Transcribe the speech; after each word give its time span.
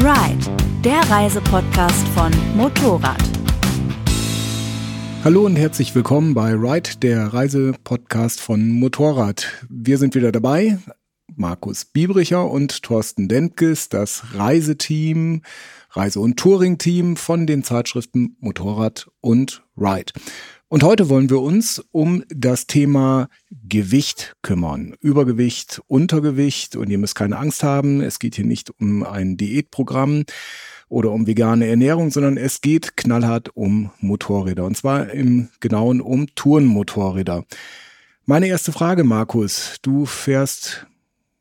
Ride, 0.00 0.46
der 0.84 1.00
Reisepodcast 1.10 2.06
von 2.10 2.30
Motorrad. 2.56 3.20
Hallo 5.24 5.44
und 5.44 5.56
herzlich 5.56 5.92
willkommen 5.92 6.34
bei 6.34 6.52
Ride, 6.52 6.90
der 7.02 7.34
Reisepodcast 7.34 8.40
von 8.40 8.70
Motorrad. 8.70 9.66
Wir 9.68 9.98
sind 9.98 10.14
wieder 10.14 10.30
dabei, 10.30 10.78
Markus 11.34 11.84
Biebricher 11.84 12.48
und 12.48 12.84
Thorsten 12.84 13.26
Dentges, 13.26 13.88
das 13.88 14.34
Reiseteam, 14.34 15.42
Reise- 15.90 16.20
und 16.20 16.38
Touring-Team 16.38 17.16
von 17.16 17.48
den 17.48 17.64
Zeitschriften 17.64 18.36
Motorrad 18.38 19.10
und 19.20 19.64
Ride. 19.76 20.12
Und 20.70 20.82
heute 20.82 21.08
wollen 21.08 21.30
wir 21.30 21.40
uns 21.40 21.82
um 21.92 22.24
das 22.28 22.66
Thema 22.66 23.30
Gewicht 23.50 24.36
kümmern. 24.42 24.94
Übergewicht, 25.00 25.80
Untergewicht. 25.86 26.76
Und 26.76 26.90
ihr 26.90 26.98
müsst 26.98 27.14
keine 27.14 27.38
Angst 27.38 27.62
haben. 27.62 28.02
Es 28.02 28.18
geht 28.18 28.34
hier 28.34 28.44
nicht 28.44 28.70
um 28.78 29.02
ein 29.02 29.38
Diätprogramm 29.38 30.24
oder 30.90 31.10
um 31.10 31.26
vegane 31.26 31.66
Ernährung, 31.66 32.10
sondern 32.10 32.36
es 32.36 32.60
geht 32.60 32.98
knallhart 32.98 33.56
um 33.56 33.92
Motorräder. 34.00 34.66
Und 34.66 34.76
zwar 34.76 35.10
im 35.10 35.48
Genauen 35.60 36.02
um 36.02 36.26
Tourenmotorräder. 36.34 37.46
Meine 38.26 38.48
erste 38.48 38.70
Frage, 38.70 39.04
Markus. 39.04 39.78
Du 39.80 40.04
fährst 40.04 40.86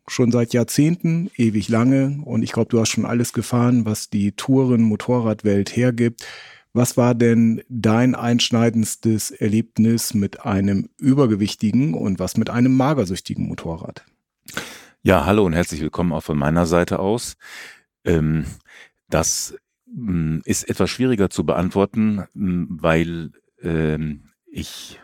schon 0.08 0.32
seit 0.32 0.54
Jahrzehnten, 0.54 1.30
ewig 1.36 1.68
lange. 1.68 2.22
Und 2.24 2.44
ich 2.44 2.54
glaube, 2.54 2.70
du 2.70 2.80
hast 2.80 2.92
schon 2.92 3.06
alles 3.06 3.34
gefahren, 3.34 3.84
was 3.84 4.10
die 4.10 4.32
Touren-Motorradwelt 4.32 5.76
hergibt. 5.76 6.26
Was 6.74 6.98
war 6.98 7.16
denn 7.16 7.64
dein 7.70 8.16
einschneidendstes 8.16 9.32
Erlebnis 9.32 10.14
mit 10.14 10.46
einem 10.46 10.90
übergewichtigen 10.98 11.94
und 11.94 12.20
was 12.20 12.38
mit 12.38 12.50
einem 12.50 12.76
magersüchtigen 12.76 13.48
Motorrad? 13.48 14.06
Ja, 15.02 15.26
hallo 15.26 15.46
und 15.46 15.54
herzlich 15.54 15.82
willkommen 15.82 16.12
auch 16.12 16.24
von 16.24 16.38
meiner 16.38 16.66
Seite 16.66 17.00
aus. 17.00 17.38
Ähm, 18.04 18.46
das 19.10 19.56
ähm, 19.88 20.42
ist 20.46 20.70
etwas 20.70 20.90
schwieriger 20.90 21.30
zu 21.30 21.46
beantworten, 21.46 22.26
ähm, 22.36 22.68
weil 22.70 23.32
ähm, 23.62 24.32
ich 24.46 25.00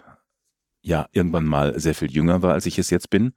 ja 0.82 1.08
irgendwann 1.12 1.46
mal 1.46 1.80
sehr 1.80 1.96
viel 1.96 2.12
jünger 2.12 2.42
war, 2.42 2.54
als 2.54 2.66
ich 2.66 2.78
es 2.78 2.90
jetzt 2.90 3.10
bin 3.10 3.34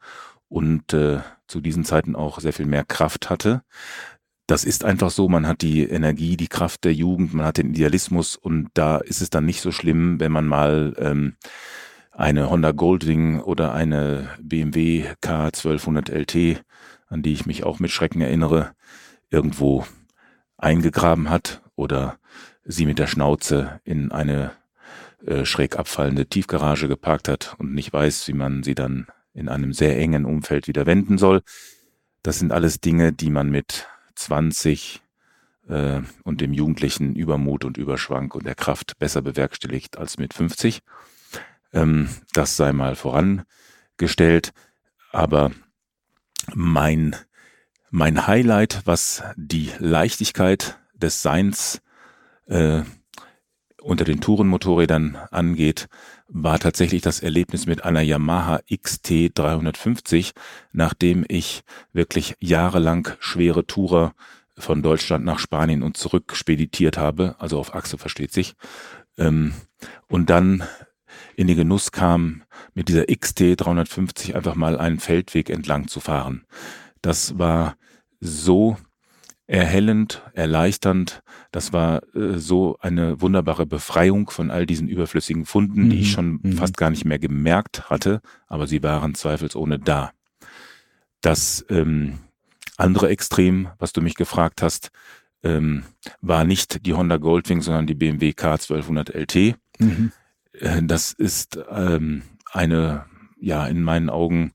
und 0.49 0.93
äh, 0.93 1.21
zu 1.47 1.61
diesen 1.61 1.85
Zeiten 1.85 2.17
auch 2.17 2.41
sehr 2.41 2.53
viel 2.53 2.67
mehr 2.67 2.85
Kraft 2.85 3.31
hatte 3.31 3.63
das 4.47 4.65
ist 4.65 4.85
einfach 4.85 5.11
so, 5.11 5.29
man 5.29 5.47
hat 5.47 5.63
die 5.63 5.83
Energie, 5.83 6.37
die 6.37 6.49
Kraft 6.49 6.85
der 6.85 6.95
Jugend, 6.95 7.35
man 7.35 7.47
hat 7.47 7.59
den 7.59 7.71
Idealismus 7.71 8.37
und 8.37 8.71
da 8.75 8.99
ist 8.99 9.21
es 9.21 9.31
dann 9.31 9.45
nicht 9.45 9.61
so 9.61 9.73
schlimm, 9.73 10.21
wenn 10.21 10.31
man 10.31 10.47
mal 10.47 10.95
ähm, 10.99 11.35
eine 12.13 12.49
Honda 12.49 12.73
Goldwing 12.73 13.41
oder 13.41 13.73
eine 13.73 14.29
BMW 14.41 15.07
K1200 15.23 16.13
LT, 16.13 16.63
an 17.09 17.23
die 17.23 17.33
ich 17.33 17.47
mich 17.47 17.65
auch 17.65 17.81
mit 17.81 17.91
Schrecken 17.91 18.21
erinnere, 18.21 18.73
irgendwo 19.31 19.85
eingegraben 20.57 21.29
hat 21.29 21.61
oder 21.75 22.19
sie 22.65 22.87
mit 22.87 22.99
der 22.99 23.07
Schnauze 23.07 23.81
in 23.85 24.13
eine 24.13 24.53
äh, 25.25 25.45
schräg 25.45 25.77
abfallende 25.77 26.27
Tiefgarage 26.27 26.89
geparkt 26.89 27.29
hat 27.29 27.57
und 27.59 27.75
nicht 27.75 27.93
weiß, 27.93 28.29
wie 28.29 28.33
man 28.33 28.63
sie 28.63 28.75
dann 28.75 29.09
in 29.35 29.49
einem 29.49 29.73
sehr 29.73 29.99
engen 29.99 30.25
Umfeld 30.25 30.69
wieder 30.69 30.87
wenden 30.87 31.19
soll. 31.19 31.43
Das 32.23 32.39
sind 32.39 32.53
alles 32.53 32.81
Dinge, 32.81 33.13
die 33.13 33.31
man 33.31 33.51
mit 33.51 33.87
20 34.17 35.03
äh, 35.69 36.01
und 36.25 36.41
dem 36.41 36.53
jugendlichen 36.53 37.15
Übermut 37.15 37.65
und 37.65 37.77
Überschwank 37.77 38.35
und 38.35 38.47
der 38.47 38.55
Kraft 38.55 38.99
besser 38.99 39.23
bewerkstelligt 39.23 39.97
als 39.99 40.19
mit 40.19 40.35
50. 40.35 40.83
Ähm, 41.73 42.09
das 42.33 42.57
sei 42.57 42.73
mal 42.73 42.97
vorangestellt. 42.97 44.53
Aber 45.13 45.53
mein, 46.55 47.17
mein 47.91 48.27
Highlight, 48.27 48.83
was 48.85 49.23
die 49.37 49.71
Leichtigkeit 49.79 50.79
des 50.95 51.23
Seins 51.23 51.81
äh, 52.47 52.83
unter 53.81 54.05
den 54.05 54.21
Tourenmotorrädern 54.21 55.17
angeht, 55.31 55.89
war 56.29 56.59
tatsächlich 56.59 57.03
das 57.03 57.21
Erlebnis 57.21 57.67
mit 57.67 57.85
einer 57.85 58.01
Yamaha 58.01 58.61
XT 58.75 59.31
350, 59.35 60.33
nachdem 60.73 61.25
ich 61.29 61.63
wirklich 61.93 62.35
jahrelang 62.41 63.09
schwere 63.21 63.67
Tourer 63.67 64.15
von 64.59 64.83
Deutschland 64.83 65.25
nach 65.25 65.39
Spanien 65.39 65.83
und 65.83 65.97
zurück 65.97 66.35
speditiert 66.35 66.97
habe, 66.97 67.37
also 67.39 67.59
auf 67.59 67.75
Achse 67.75 67.99
versteht 67.99 68.33
sich, 68.33 68.55
ähm, 69.19 69.55
und 70.09 70.31
dann 70.31 70.65
in 71.37 71.47
den 71.47 71.57
Genuss 71.57 71.93
kam, 71.93 72.43
mit 72.75 72.89
dieser 72.89 73.07
XT 73.07 73.55
350 73.57 74.35
einfach 74.35 74.55
mal 74.55 74.79
einen 74.79 74.99
Feldweg 74.99 75.51
entlang 75.51 75.89
zu 75.89 76.01
fahren. 76.01 76.45
Das 77.03 77.39
war 77.39 77.77
so 78.21 78.77
erhellend, 79.47 80.23
erleichternd. 80.35 81.23
Das 81.53 81.73
war 81.73 82.03
äh, 82.15 82.39
so 82.39 82.77
eine 82.81 83.21
wunderbare 83.21 83.67
Befreiung 83.67 84.29
von 84.31 84.51
all 84.51 84.67
diesen 84.67 84.89
überflüssigen 84.89 85.47
Funden, 85.47 85.85
mhm. 85.85 85.91
die 85.91 86.01
ich 86.01 86.09
mhm. 86.09 86.13
schon 86.13 86.41
mhm. 86.43 86.53
fast 86.55 86.77
gar 86.77 86.91
nicht 86.91 87.05
mehr 87.05 87.19
gemerkt 87.19 87.89
hatte, 87.89 88.21
aber 88.49 88.67
sie 88.67 88.83
waren 88.83 89.15
zweifelsohne 89.15 89.79
da. 89.79 90.13
Das 91.21 91.65
ähm, 91.71 92.19
andere 92.77 93.09
Extrem, 93.09 93.69
was 93.79 93.93
du 93.93 94.01
mich 94.01 94.15
gefragt 94.15 94.63
hast, 94.63 94.91
ähm, 95.43 95.85
war 96.21 96.45
nicht 96.45 96.85
die 96.87 96.95
Honda 96.95 97.17
Goldwing, 97.17 97.63
sondern 97.63 97.87
die 97.87 97.95
BMW 97.95 98.31
K1200 98.31 99.13
LT. 99.13 99.57
Mhm. 99.79 100.13
Äh, 100.53 100.83
das 100.83 101.13
ist 101.13 101.59
ähm, 101.71 102.23
eine, 102.53 103.07
ja, 103.41 103.67
in 103.67 103.83
meinen 103.83 104.11
Augen 104.11 104.53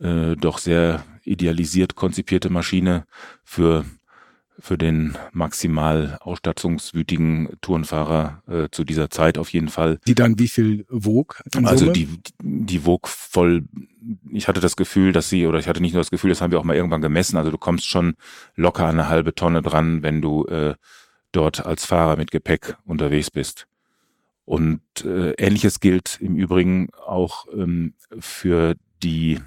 äh, 0.00 0.36
doch 0.36 0.58
sehr 0.58 1.04
idealisiert 1.24 1.94
konzipierte 1.94 2.50
Maschine 2.50 3.04
für 3.44 3.84
für 4.60 4.76
den 4.76 5.16
maximal 5.32 6.18
ausstattungswütigen 6.20 7.48
Tourenfahrer 7.60 8.42
äh, 8.48 8.68
zu 8.70 8.84
dieser 8.84 9.08
Zeit 9.10 9.38
auf 9.38 9.52
jeden 9.52 9.68
Fall. 9.68 9.98
Die 10.06 10.14
dann 10.14 10.38
wie 10.38 10.48
viel 10.48 10.84
wog? 10.88 11.42
Also 11.62 11.86
Summe? 11.86 11.92
die, 11.92 12.08
die 12.42 12.84
wog 12.84 13.08
voll, 13.08 13.64
ich 14.30 14.48
hatte 14.48 14.60
das 14.60 14.76
Gefühl, 14.76 15.12
dass 15.12 15.28
sie, 15.28 15.46
oder 15.46 15.58
ich 15.58 15.68
hatte 15.68 15.80
nicht 15.80 15.92
nur 15.92 16.00
das 16.00 16.10
Gefühl, 16.10 16.30
das 16.30 16.40
haben 16.40 16.50
wir 16.50 16.58
auch 16.58 16.64
mal 16.64 16.76
irgendwann 16.76 17.02
gemessen, 17.02 17.36
also 17.36 17.50
du 17.50 17.58
kommst 17.58 17.86
schon 17.86 18.14
locker 18.56 18.84
an 18.84 18.98
eine 18.98 19.08
halbe 19.08 19.34
Tonne 19.34 19.62
dran, 19.62 20.02
wenn 20.02 20.20
du 20.20 20.44
äh, 20.46 20.74
dort 21.32 21.64
als 21.64 21.84
Fahrer 21.84 22.16
mit 22.16 22.30
Gepäck 22.30 22.76
unterwegs 22.84 23.30
bist. 23.30 23.66
Und 24.44 24.80
äh, 25.04 25.32
ähnliches 25.32 25.78
gilt 25.78 26.18
im 26.20 26.36
Übrigen 26.36 26.88
auch 27.06 27.46
ähm, 27.52 27.94
für 28.18 28.76
die 29.02 29.40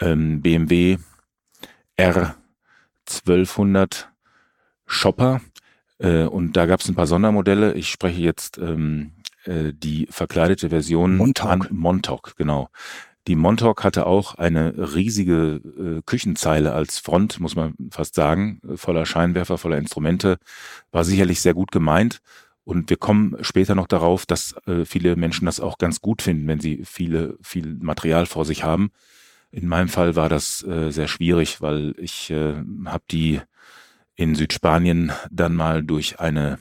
ähm, 0.00 0.42
BMW 0.42 0.98
R 1.96 2.36
1200 3.08 4.10
Shopper 4.86 5.40
äh, 5.98 6.24
und 6.24 6.56
da 6.56 6.66
gab 6.66 6.80
es 6.80 6.88
ein 6.88 6.94
paar 6.94 7.06
Sondermodelle. 7.06 7.74
Ich 7.74 7.90
spreche 7.90 8.20
jetzt 8.20 8.58
ähm, 8.58 9.12
äh, 9.44 9.72
die 9.72 10.06
verkleidete 10.10 10.70
Version 10.70 11.16
Montauk. 11.16 11.50
an 11.50 11.66
Montauk, 11.70 12.34
genau. 12.36 12.68
Die 13.26 13.34
Montauk 13.34 13.82
hatte 13.82 14.06
auch 14.06 14.36
eine 14.36 14.94
riesige 14.94 15.60
äh, 15.78 16.02
Küchenzeile 16.06 16.72
als 16.72 16.98
Front, 16.98 17.40
muss 17.40 17.56
man 17.56 17.74
fast 17.90 18.14
sagen, 18.14 18.60
voller 18.76 19.04
Scheinwerfer, 19.04 19.58
voller 19.58 19.78
Instrumente, 19.78 20.38
war 20.92 21.04
sicherlich 21.04 21.40
sehr 21.40 21.54
gut 21.54 21.72
gemeint. 21.72 22.20
Und 22.62 22.90
wir 22.90 22.96
kommen 22.96 23.36
später 23.42 23.74
noch 23.74 23.86
darauf, 23.88 24.26
dass 24.26 24.54
äh, 24.66 24.84
viele 24.84 25.16
Menschen 25.16 25.46
das 25.46 25.60
auch 25.60 25.78
ganz 25.78 26.00
gut 26.00 26.22
finden, 26.22 26.46
wenn 26.46 26.60
sie 26.60 26.82
viele, 26.84 27.36
viel 27.40 27.76
Material 27.80 28.26
vor 28.26 28.44
sich 28.44 28.62
haben. 28.62 28.90
In 29.50 29.68
meinem 29.68 29.88
Fall 29.88 30.16
war 30.16 30.28
das 30.28 30.62
äh, 30.64 30.90
sehr 30.90 31.08
schwierig, 31.08 31.60
weil 31.60 31.94
ich 31.98 32.30
äh, 32.30 32.54
habe 32.86 33.04
die 33.10 33.40
in 34.14 34.34
Südspanien 34.34 35.12
dann 35.30 35.54
mal 35.54 35.82
durch 35.82 36.20
eine 36.20 36.58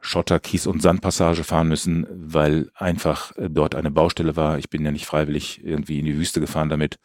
Schotter, 0.00 0.38
Kies 0.38 0.66
und 0.66 0.82
Sandpassage 0.82 1.44
fahren 1.44 1.68
müssen, 1.68 2.06
weil 2.10 2.70
einfach 2.74 3.34
äh, 3.36 3.48
dort 3.48 3.74
eine 3.74 3.90
Baustelle 3.90 4.36
war. 4.36 4.58
Ich 4.58 4.68
bin 4.68 4.84
ja 4.84 4.92
nicht 4.92 5.06
freiwillig 5.06 5.64
irgendwie 5.64 5.98
in 5.98 6.04
die 6.04 6.16
Wüste 6.16 6.40
gefahren 6.40 6.68
damit. 6.68 6.98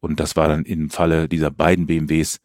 Und 0.00 0.20
das 0.20 0.36
war 0.36 0.48
dann 0.48 0.64
im 0.64 0.90
Falle 0.90 1.28
dieser 1.28 1.50
beiden 1.50 1.86
BMWs 1.86 2.38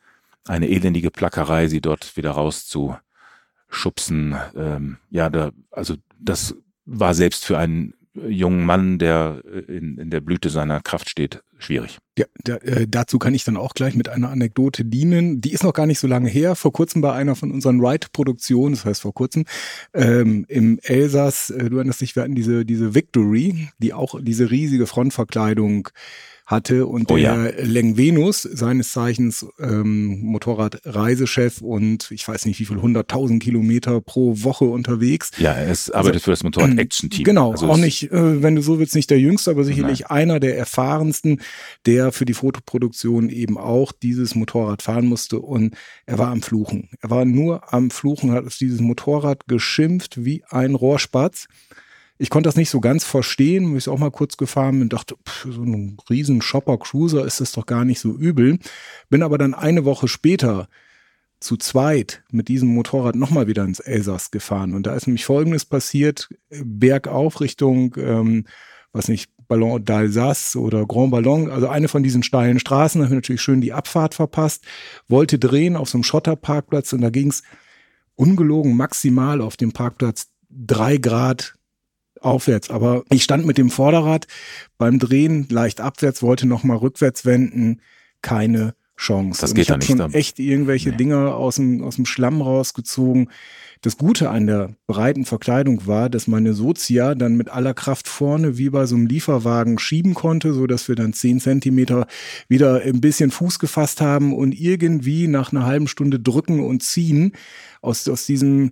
eine 0.46 0.68
elendige 0.68 1.12
Plackerei, 1.12 1.68
sie 1.68 1.80
dort 1.80 2.18
wieder 2.18 2.32
rauszuschubsen. 2.32 4.36
Ähm, 4.56 4.98
ja, 5.12 5.30
da, 5.30 5.52
also 5.70 5.96
das 6.20 6.56
war 6.86 7.14
selbst 7.14 7.46
für 7.46 7.60
einen 7.60 7.94
jungen 8.16 8.66
Mann, 8.66 9.00
der 9.00 9.42
äh, 9.46 9.60
in, 9.60 9.98
in 9.98 10.10
der 10.10 10.22
Blüte 10.22 10.50
seiner 10.50 10.82
Kraft 10.82 11.10
steht, 11.10 11.42
schwierig. 11.58 11.98
Ja, 12.18 12.26
da, 12.44 12.58
äh, 12.58 12.86
dazu 12.88 13.18
kann 13.18 13.34
ich 13.34 13.44
dann 13.44 13.58
auch 13.58 13.74
gleich 13.74 13.96
mit 13.96 14.10
einer 14.10 14.30
Anekdote 14.30 14.86
dienen. 14.86 15.42
Die 15.42 15.52
ist 15.52 15.64
noch 15.64 15.74
gar 15.74 15.86
nicht 15.86 16.00
so 16.00 16.08
lange 16.08 16.30
her. 16.30 16.56
Vor 16.56 16.72
kurzem 16.72 17.02
bei 17.02 17.14
einer 17.14 17.36
von 17.36 17.52
unseren 17.52 17.84
Ride-Produktionen, 17.84 18.76
das 18.76 18.86
heißt 18.86 19.02
vor 19.02 19.14
kurzem, 19.14 19.46
ähm, 19.94 20.46
im 20.48 20.80
Elsass, 20.84 21.50
äh, 21.50 21.70
du 21.70 21.78
erinnerst 21.78 22.02
dich, 22.02 22.16
wir 22.16 22.24
hatten 22.24 22.36
diese, 22.36 22.66
diese 22.66 22.94
Victory, 22.94 23.70
die 23.80 23.94
auch 23.94 24.20
diese 24.22 24.52
riesige 24.52 24.86
Frontverkleidung 24.86 25.90
hatte 26.46 26.86
und 26.88 27.10
Oh 27.12 27.16
der 27.16 27.22
ja. 27.24 27.64
Leng 27.64 27.98
Venus, 27.98 28.42
seines 28.42 28.92
Zeichens 28.92 29.46
ähm, 29.60 30.20
Motorradreisechef 30.22 31.62
und 31.62 32.12
ich 32.12 32.28
weiß 32.28 32.46
nicht 32.46 32.60
wie 32.60 32.66
viel, 32.66 32.78
100.000 32.78 33.40
Kilometer 33.40 34.02
pro 34.02 34.44
Woche 34.44 34.66
unterwegs. 34.66 35.32
Ja, 35.38 35.54
er 35.54 35.72
ist, 35.72 35.92
arbeitet 35.92 36.24
für 36.24 36.32
das 36.32 36.44
Motorrad 36.44 36.78
Action 36.78 37.10
Team. 37.10 37.24
Genau, 37.24 37.52
Also 37.52 37.70
auch 37.70 37.78
nicht, 37.78 38.12
äh, 38.12 38.44
wenn 38.44 38.56
du 38.56 38.62
so 38.62 38.80
willst, 38.80 38.96
nicht 38.96 39.10
der 39.10 39.20
Jüngste, 39.20 39.52
aber 39.52 39.64
sicherlich 39.64 40.08
einer 40.08 40.40
der 40.40 40.58
erfahrensten, 40.58 41.42
der 41.86 42.12
für 42.12 42.26
die 42.26 42.34
Fotoproduktion 42.34 43.30
eben 43.30 43.58
auch 43.58 43.92
dieses 43.92 44.36
Motorrad 44.36 44.82
fahren 44.82 45.06
musste 45.06 45.40
und 45.40 45.76
er 46.06 46.18
war 46.18 46.28
am 46.28 46.42
Fluchen. 46.42 46.90
Er 47.02 47.10
war 47.10 47.26
nur 47.26 47.74
am 47.74 47.90
Fluchen, 47.90 48.32
hat 48.32 48.46
auf 48.46 48.58
dieses 48.58 48.82
Motorrad 48.82 49.48
geschimpft 49.48 50.26
wie 50.26 50.44
ein 50.50 50.76
Rohrspatz. 50.76 51.48
Ich 52.24 52.30
konnte 52.30 52.48
das 52.48 52.56
nicht 52.56 52.70
so 52.70 52.80
ganz 52.80 53.04
verstehen, 53.04 53.76
ich 53.76 53.90
auch 53.90 54.00
mal 54.00 54.10
kurz 54.10 54.38
gefahren 54.38 54.80
und 54.80 54.94
dachte, 54.94 55.18
pff, 55.28 55.46
so 55.52 55.62
ein 55.62 55.98
riesen 56.10 56.42
Shopper 56.42 56.78
Cruiser 56.78 57.26
ist 57.26 57.42
das 57.42 57.52
doch 57.52 57.66
gar 57.66 57.84
nicht 57.84 58.00
so 58.00 58.16
übel. 58.16 58.60
Bin 59.10 59.24
aber 59.24 59.38
dann 59.38 59.54
eine 59.54 59.84
Woche 59.84 60.08
später 60.08 60.70
zu 61.42 61.58
zweit 61.58 62.24
mit 62.32 62.48
diesem 62.48 62.70
Motorrad 62.70 63.16
nochmal 63.16 63.48
wieder 63.48 63.66
ins 63.66 63.82
Elsass 63.82 64.32
gefahren. 64.32 64.74
Und 64.74 64.88
da 64.88 64.96
ist 64.96 65.06
nämlich 65.06 65.26
Folgendes 65.26 65.66
passiert, 65.66 66.30
bergauf 66.50 67.42
Richtung, 67.42 67.94
ähm, 67.98 68.46
was 68.94 69.10
nicht, 69.10 69.30
Ballon 69.50 69.84
d'Alsace 69.84 70.56
oder 70.56 70.86
Grand 70.86 71.12
Ballon, 71.12 71.52
also 71.52 71.68
eine 71.68 71.90
von 71.90 72.04
diesen 72.04 72.24
steilen 72.24 72.58
Straßen, 72.58 73.02
da 73.02 73.06
habe 73.06 73.16
ich 73.16 73.18
natürlich 73.18 73.42
schön 73.42 73.60
die 73.60 73.74
Abfahrt 73.74 74.14
verpasst, 74.14 74.64
wollte 75.10 75.40
drehen 75.40 75.76
auf 75.76 75.90
so 75.90 75.98
einem 75.98 76.06
Schotterparkplatz 76.06 76.94
und 76.94 77.02
da 77.02 77.10
ging 77.10 77.28
es 77.28 77.44
ungelogen 78.16 78.78
maximal 78.78 79.42
auf 79.42 79.58
dem 79.58 79.74
Parkplatz 79.74 80.30
drei 80.50 80.96
Grad 80.96 81.56
aufwärts. 82.24 82.70
Aber 82.70 83.04
ich 83.10 83.24
stand 83.24 83.46
mit 83.46 83.58
dem 83.58 83.70
Vorderrad 83.70 84.28
beim 84.78 85.00
Drehen 85.00 85.48
leicht 85.50 85.82
abwärts, 85.82 86.22
wollte 86.22 86.48
nochmal 86.48 86.78
rückwärts 86.78 87.26
wenden, 87.26 87.82
keine 88.22 88.76
Chance. 88.96 89.42
Das 89.42 89.52
Und 89.52 89.56
geht 89.56 89.64
ich 89.66 89.70
habe 89.72 89.80
nicht, 89.80 89.88
schon 89.88 89.98
da- 89.98 90.08
echt 90.10 90.40
irgendwelche 90.40 90.92
Nee. 90.92 90.98
Dinger 90.98 91.36
aus 91.36 91.56
dem, 91.56 91.84
aus 91.84 91.96
dem 91.96 92.06
Schlamm 92.06 92.42
rausgezogen. 92.42 93.30
Das 93.82 93.98
Gute 93.98 94.30
an 94.30 94.48
der 94.48 94.76
breiten 94.88 95.26
Verkleidung 95.26 95.86
war, 95.88 96.10
dass 96.10 96.28
meine 96.28 96.54
Sozia 96.54 97.16
dann 97.16 97.36
mit 97.36 97.50
aller 97.50 97.74
Kraft 97.74 98.08
vorne 98.08 98.58
wie 98.58 98.70
bei 98.70 98.86
so 98.86 98.96
einem 98.96 99.08
Lieferwagen 99.08 99.78
schieben 99.78 100.14
konnte, 100.14 100.54
so 100.54 100.68
dass 100.68 100.88
wir 100.88 100.96
dann 100.96 101.12
zehn 101.12 101.42
Zentimeter 101.42 102.08
wieder 102.48 102.82
ein 102.82 103.02
bisschen 103.02 103.30
Fuß 103.32 103.60
gefasst 103.60 104.00
haben 104.00 104.34
und 104.34 104.54
irgendwie 104.58 105.28
nach 105.28 105.52
einer 105.52 105.66
halben 105.66 105.88
Stunde 105.90 106.18
drücken 106.20 106.62
und 106.62 106.82
ziehen 106.82 107.34
aus, 107.82 108.08
aus 108.08 108.26
diesem, 108.26 108.72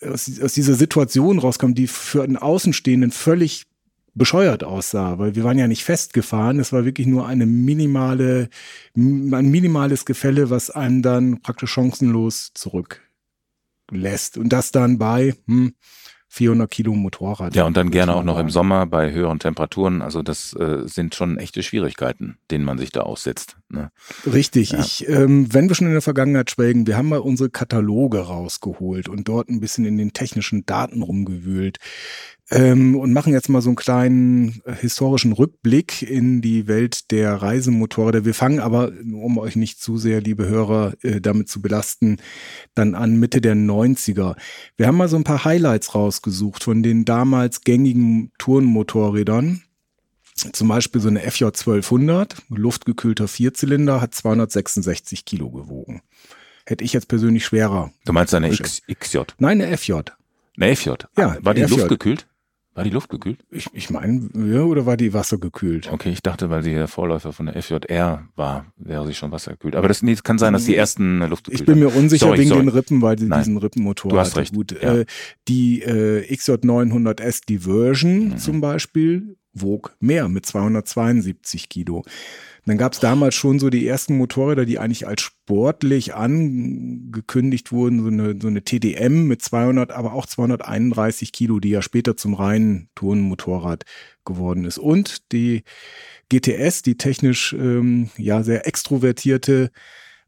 aus, 0.00 0.30
aus 0.40 0.54
dieser 0.54 0.74
Situation 0.74 1.38
rauskam, 1.38 1.74
die 1.74 1.86
für 1.86 2.22
einen 2.22 2.36
Außenstehenden 2.36 3.10
völlig 3.10 3.66
bescheuert 4.14 4.62
aussah, 4.62 5.18
weil 5.18 5.34
wir 5.34 5.44
waren 5.44 5.58
ja 5.58 5.66
nicht 5.66 5.84
festgefahren. 5.84 6.60
Es 6.60 6.72
war 6.72 6.84
wirklich 6.84 7.06
nur 7.06 7.26
eine 7.26 7.46
minimale, 7.46 8.48
ein 8.96 9.50
minimales 9.50 10.04
Gefälle, 10.04 10.50
was 10.50 10.70
einem 10.70 11.02
dann 11.02 11.42
praktisch 11.42 11.72
chancenlos 11.72 12.52
zurücklässt. 12.54 14.38
Und 14.38 14.50
das 14.50 14.70
dann 14.70 14.98
bei 14.98 15.34
hm, 15.46 15.74
400 16.34 16.68
Kilo 16.68 16.94
Motorrad. 16.94 17.54
Ja, 17.54 17.64
und 17.64 17.76
dann 17.76 17.92
gerne 17.92 18.14
auch 18.14 18.24
noch 18.24 18.38
im. 18.38 18.50
Sommer 18.50 18.86
bei 18.86 19.12
höheren 19.12 19.38
Temperaturen. 19.38 20.02
Also 20.02 20.22
das 20.22 20.52
äh, 20.54 20.86
sind 20.86 21.14
schon 21.14 21.38
echte 21.38 21.62
Schwierigkeiten, 21.62 22.38
denen 22.50 22.64
man 22.64 22.76
sich 22.76 22.90
da 22.90 23.00
aussetzt. 23.00 23.56
Ne? 23.68 23.90
Richtig. 24.26 24.70
Ja. 24.70 24.80
Ich, 24.80 25.08
ähm, 25.08 25.52
wenn 25.52 25.68
wir 25.68 25.76
schon 25.76 25.86
in 25.86 25.92
der 25.92 26.02
Vergangenheit 26.02 26.50
schwelgen, 26.50 26.86
wir 26.86 26.96
haben 26.96 27.08
mal 27.08 27.20
unsere 27.20 27.50
Kataloge 27.50 28.18
rausgeholt 28.18 29.08
und 29.08 29.28
dort 29.28 29.48
ein 29.48 29.60
bisschen 29.60 29.84
in 29.84 29.96
den 29.96 30.12
technischen 30.12 30.66
Daten 30.66 31.02
rumgewühlt. 31.02 31.78
Ähm, 32.50 32.94
und 32.96 33.12
machen 33.14 33.32
jetzt 33.32 33.48
mal 33.48 33.62
so 33.62 33.70
einen 33.70 33.76
kleinen 33.76 34.60
äh, 34.66 34.74
historischen 34.74 35.32
Rückblick 35.32 36.02
in 36.02 36.42
die 36.42 36.66
Welt 36.66 37.10
der 37.10 37.36
Reisemotorräder. 37.36 38.26
Wir 38.26 38.34
fangen 38.34 38.60
aber, 38.60 38.92
um 39.02 39.38
euch 39.38 39.56
nicht 39.56 39.80
zu 39.80 39.96
sehr, 39.96 40.20
liebe 40.20 40.46
Hörer, 40.46 40.92
äh, 41.02 41.22
damit 41.22 41.48
zu 41.48 41.62
belasten, 41.62 42.18
dann 42.74 42.94
an 42.94 43.16
Mitte 43.18 43.40
der 43.40 43.54
90er. 43.54 44.36
Wir 44.76 44.86
haben 44.86 44.98
mal 44.98 45.08
so 45.08 45.16
ein 45.16 45.24
paar 45.24 45.44
Highlights 45.46 45.94
rausgesucht 45.94 46.64
von 46.64 46.82
den 46.82 47.06
damals 47.06 47.62
gängigen 47.62 48.30
Tourenmotorrädern. 48.38 49.62
Zum 50.52 50.68
Beispiel 50.68 51.00
so 51.00 51.08
eine 51.08 51.20
FJ 51.20 51.44
1200, 51.44 52.42
luftgekühlter 52.50 53.26
Vierzylinder, 53.28 54.00
hat 54.02 54.14
266 54.14 55.24
Kilo 55.24 55.48
gewogen. 55.50 56.02
Hätte 56.66 56.84
ich 56.84 56.92
jetzt 56.92 57.08
persönlich 57.08 57.44
schwerer. 57.46 57.92
Du 58.04 58.12
meinst 58.12 58.34
eine. 58.34 58.52
X, 58.52 58.82
XJ? 58.92 59.18
Nein, 59.38 59.62
eine 59.62 59.76
FJ. 59.78 59.92
Eine 60.58 60.76
FJ? 60.76 60.90
Ja, 61.16 61.36
War 61.40 61.54
die 61.54 61.62
die 61.62 61.68
FJ. 61.68 61.74
luftgekühlt? 61.76 62.26
War 62.74 62.82
die 62.82 62.90
luftgekühlt? 62.90 63.38
Ich, 63.50 63.66
ich 63.72 63.88
meine, 63.90 64.28
ja, 64.34 64.62
oder 64.62 64.84
war 64.84 64.96
die 64.96 65.14
wassergekühlt? 65.14 65.92
Okay, 65.92 66.10
ich 66.10 66.22
dachte, 66.22 66.50
weil 66.50 66.62
sie 66.64 66.74
der 66.74 66.88
Vorläufer 66.88 67.32
von 67.32 67.46
der 67.46 67.62
FJR 67.62 68.26
war, 68.34 68.66
wäre 68.76 69.06
sie 69.06 69.14
schon 69.14 69.30
wassergekühlt. 69.30 69.76
Aber 69.76 69.86
das 69.86 70.02
nee, 70.02 70.10
es 70.12 70.24
kann 70.24 70.38
sein, 70.38 70.52
dass 70.54 70.64
die 70.64 70.74
ersten 70.74 71.22
äh, 71.22 71.26
luftgekühlt 71.26 71.60
Ich 71.60 71.66
bin 71.66 71.78
mir 71.78 71.94
unsicher 71.94 72.26
Sorry, 72.26 72.38
wegen 72.40 72.48
sorry. 72.48 72.62
den 72.62 72.68
Rippen, 72.70 73.00
weil 73.00 73.16
sie 73.18 73.26
Nein. 73.26 73.40
diesen 73.40 73.56
Rippenmotor 73.58 74.10
Du 74.10 74.18
hast 74.18 74.30
hatte. 74.30 74.40
recht, 74.40 74.54
Gut, 74.54 74.72
ja. 74.72 74.94
äh, 74.96 75.06
die 75.46 75.82
äh, 75.82 76.26
XJ900S 76.34 77.46
Diversion 77.48 78.28
Mhm. 78.30 78.38
zum 78.38 78.60
Beispiel 78.60 79.36
wog 79.52 79.94
mehr 80.00 80.28
mit 80.28 80.44
272 80.46 81.68
Kilo. 81.68 82.04
Dann 82.66 82.78
gab 82.78 82.94
es 82.94 83.00
damals 83.00 83.34
schon 83.34 83.58
so 83.58 83.68
die 83.68 83.86
ersten 83.86 84.16
Motorräder, 84.16 84.64
die 84.64 84.78
eigentlich 84.78 85.06
als 85.06 85.20
sportlich 85.20 86.14
angekündigt 86.14 87.72
wurden, 87.72 88.00
so 88.00 88.08
eine, 88.08 88.38
so 88.40 88.48
eine 88.48 88.62
TDM 88.62 89.26
mit 89.26 89.42
200, 89.42 89.92
aber 89.92 90.14
auch 90.14 90.26
231 90.26 91.32
Kilo, 91.32 91.60
die 91.60 91.70
ja 91.70 91.82
später 91.82 92.16
zum 92.16 92.34
reinen 92.34 92.88
Tourenmotorrad 92.94 93.84
geworden 94.24 94.64
ist. 94.64 94.78
Und 94.78 95.30
die 95.32 95.62
GTS, 96.30 96.82
die 96.82 96.96
technisch 96.96 97.52
ähm, 97.52 98.08
ja 98.16 98.42
sehr 98.42 98.66
extrovertierte, 98.66 99.70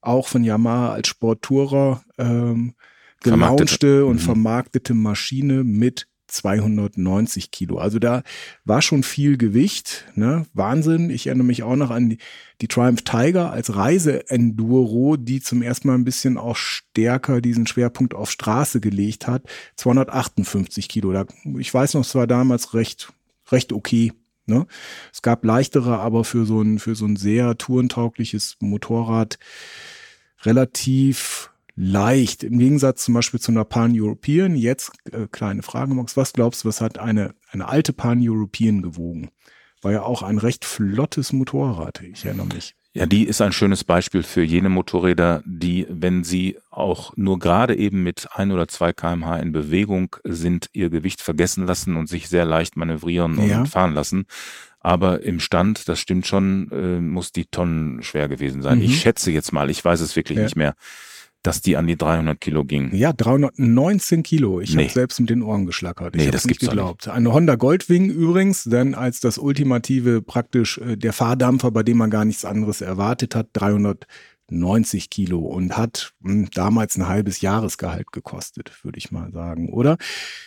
auch 0.02 0.28
von 0.28 0.44
Yamaha 0.44 0.92
als 0.92 1.08
Sporttourer 1.08 2.04
ähm, 2.18 2.74
gelaunchte 3.22 4.04
und 4.04 4.16
Mhm. 4.16 4.20
vermarktete 4.20 4.94
Maschine 4.94 5.64
mit 5.64 6.06
290 6.26 7.50
Kilo. 7.50 7.78
Also 7.78 7.98
da 7.98 8.22
war 8.64 8.82
schon 8.82 9.02
viel 9.02 9.36
Gewicht. 9.36 10.04
Ne? 10.14 10.46
Wahnsinn. 10.54 11.10
Ich 11.10 11.26
erinnere 11.26 11.46
mich 11.46 11.62
auch 11.62 11.76
noch 11.76 11.90
an 11.90 12.10
die, 12.10 12.18
die 12.60 12.68
Triumph 12.68 13.02
Tiger 13.02 13.50
als 13.50 13.74
Reise-Enduro, 13.76 15.16
die 15.16 15.40
zum 15.40 15.62
ersten 15.62 15.88
Mal 15.88 15.94
ein 15.94 16.04
bisschen 16.04 16.38
auch 16.38 16.56
stärker 16.56 17.40
diesen 17.40 17.66
Schwerpunkt 17.66 18.14
auf 18.14 18.30
Straße 18.30 18.80
gelegt 18.80 19.26
hat. 19.26 19.42
258 19.76 20.88
Kilo. 20.88 21.12
Da, 21.12 21.26
ich 21.58 21.72
weiß 21.72 21.94
noch, 21.94 22.02
es 22.02 22.14
war 22.14 22.26
damals 22.26 22.74
recht, 22.74 23.12
recht 23.50 23.72
okay. 23.72 24.12
Ne? 24.46 24.66
Es 25.12 25.22
gab 25.22 25.44
leichtere, 25.44 25.98
aber 25.98 26.24
für 26.24 26.46
so 26.46 26.62
ein, 26.62 26.78
für 26.78 26.94
so 26.94 27.06
ein 27.06 27.16
sehr 27.16 27.58
tourentaugliches 27.58 28.56
Motorrad 28.60 29.38
relativ 30.42 31.50
leicht. 31.76 32.42
Im 32.42 32.58
Gegensatz 32.58 33.04
zum 33.04 33.14
Beispiel 33.14 33.38
zu 33.38 33.52
einer 33.52 33.64
Pan-European. 33.64 34.56
Jetzt, 34.56 34.92
äh, 35.12 35.26
kleine 35.30 35.62
Frage, 35.62 35.94
Max, 35.94 36.16
was 36.16 36.32
glaubst 36.32 36.64
du, 36.64 36.68
was 36.68 36.80
hat 36.80 36.98
eine, 36.98 37.34
eine 37.50 37.68
alte 37.68 37.92
Pan-European 37.92 38.82
gewogen? 38.82 39.28
War 39.82 39.92
ja 39.92 40.02
auch 40.02 40.22
ein 40.22 40.38
recht 40.38 40.64
flottes 40.64 41.32
Motorrad, 41.32 42.02
ich 42.02 42.24
erinnere 42.24 42.46
mich. 42.46 42.74
Ja, 42.94 43.04
die 43.04 43.24
ist 43.24 43.42
ein 43.42 43.52
schönes 43.52 43.84
Beispiel 43.84 44.22
für 44.22 44.42
jene 44.42 44.70
Motorräder, 44.70 45.42
die, 45.44 45.86
wenn 45.90 46.24
sie 46.24 46.56
auch 46.70 47.12
nur 47.14 47.38
gerade 47.38 47.76
eben 47.76 48.02
mit 48.02 48.26
ein 48.32 48.52
oder 48.52 48.68
zwei 48.68 48.94
kmh 48.94 49.36
in 49.36 49.52
Bewegung 49.52 50.16
sind, 50.24 50.70
ihr 50.72 50.88
Gewicht 50.88 51.20
vergessen 51.20 51.66
lassen 51.66 51.96
und 51.96 52.08
sich 52.08 52.30
sehr 52.30 52.46
leicht 52.46 52.78
manövrieren 52.78 53.38
Ja. 53.46 53.60
und 53.60 53.68
fahren 53.68 53.92
lassen. 53.92 54.24
Aber 54.80 55.22
im 55.22 55.40
Stand, 55.40 55.90
das 55.90 56.00
stimmt 56.00 56.26
schon, 56.26 56.70
äh, 56.72 56.98
muss 57.00 57.32
die 57.32 57.44
Tonnen 57.44 58.02
schwer 58.02 58.28
gewesen 58.28 58.62
sein. 58.62 58.78
Mhm. 58.78 58.84
Ich 58.84 59.00
schätze 59.02 59.30
jetzt 59.30 59.52
mal, 59.52 59.68
ich 59.68 59.84
weiß 59.84 60.00
es 60.00 60.16
wirklich 60.16 60.38
Ja. 60.38 60.44
nicht 60.44 60.56
mehr, 60.56 60.74
dass 61.46 61.60
die 61.60 61.76
an 61.76 61.86
die 61.86 61.96
300 61.96 62.40
Kilo 62.40 62.64
ging. 62.64 62.94
Ja, 62.94 63.12
319 63.12 64.22
Kilo. 64.22 64.60
Ich 64.60 64.74
Nee. 64.74 64.84
habe 64.84 64.92
selbst 64.92 65.20
mit 65.20 65.30
den 65.30 65.42
Ohren 65.42 65.66
geschlackert. 65.66 66.14
Ich 66.14 66.20
Nee, 66.20 66.26
habe 66.26 66.32
das 66.32 66.46
nicht 66.46 66.60
geglaubt. 66.60 67.08
Eine 67.08 67.32
Honda 67.32 67.54
Goldwing 67.54 68.10
übrigens, 68.10 68.64
dann 68.64 68.94
als 68.94 69.20
das 69.20 69.38
ultimative 69.38 70.22
praktisch 70.22 70.78
äh, 70.78 70.96
der 70.96 71.12
Fahrdampfer, 71.12 71.70
bei 71.70 71.82
dem 71.82 71.98
man 71.98 72.10
gar 72.10 72.24
nichts 72.24 72.44
anderes 72.44 72.80
erwartet 72.80 73.34
hat, 73.34 73.48
390 73.52 75.10
Kilo 75.10 75.38
und 75.40 75.76
hat 75.76 76.12
mh, 76.20 76.48
damals 76.54 76.96
ein 76.96 77.08
halbes 77.08 77.40
Jahresgehalt 77.40 78.12
gekostet, 78.12 78.72
würde 78.82 78.98
ich 78.98 79.10
mal 79.12 79.30
sagen, 79.32 79.70
oder? 79.72 79.96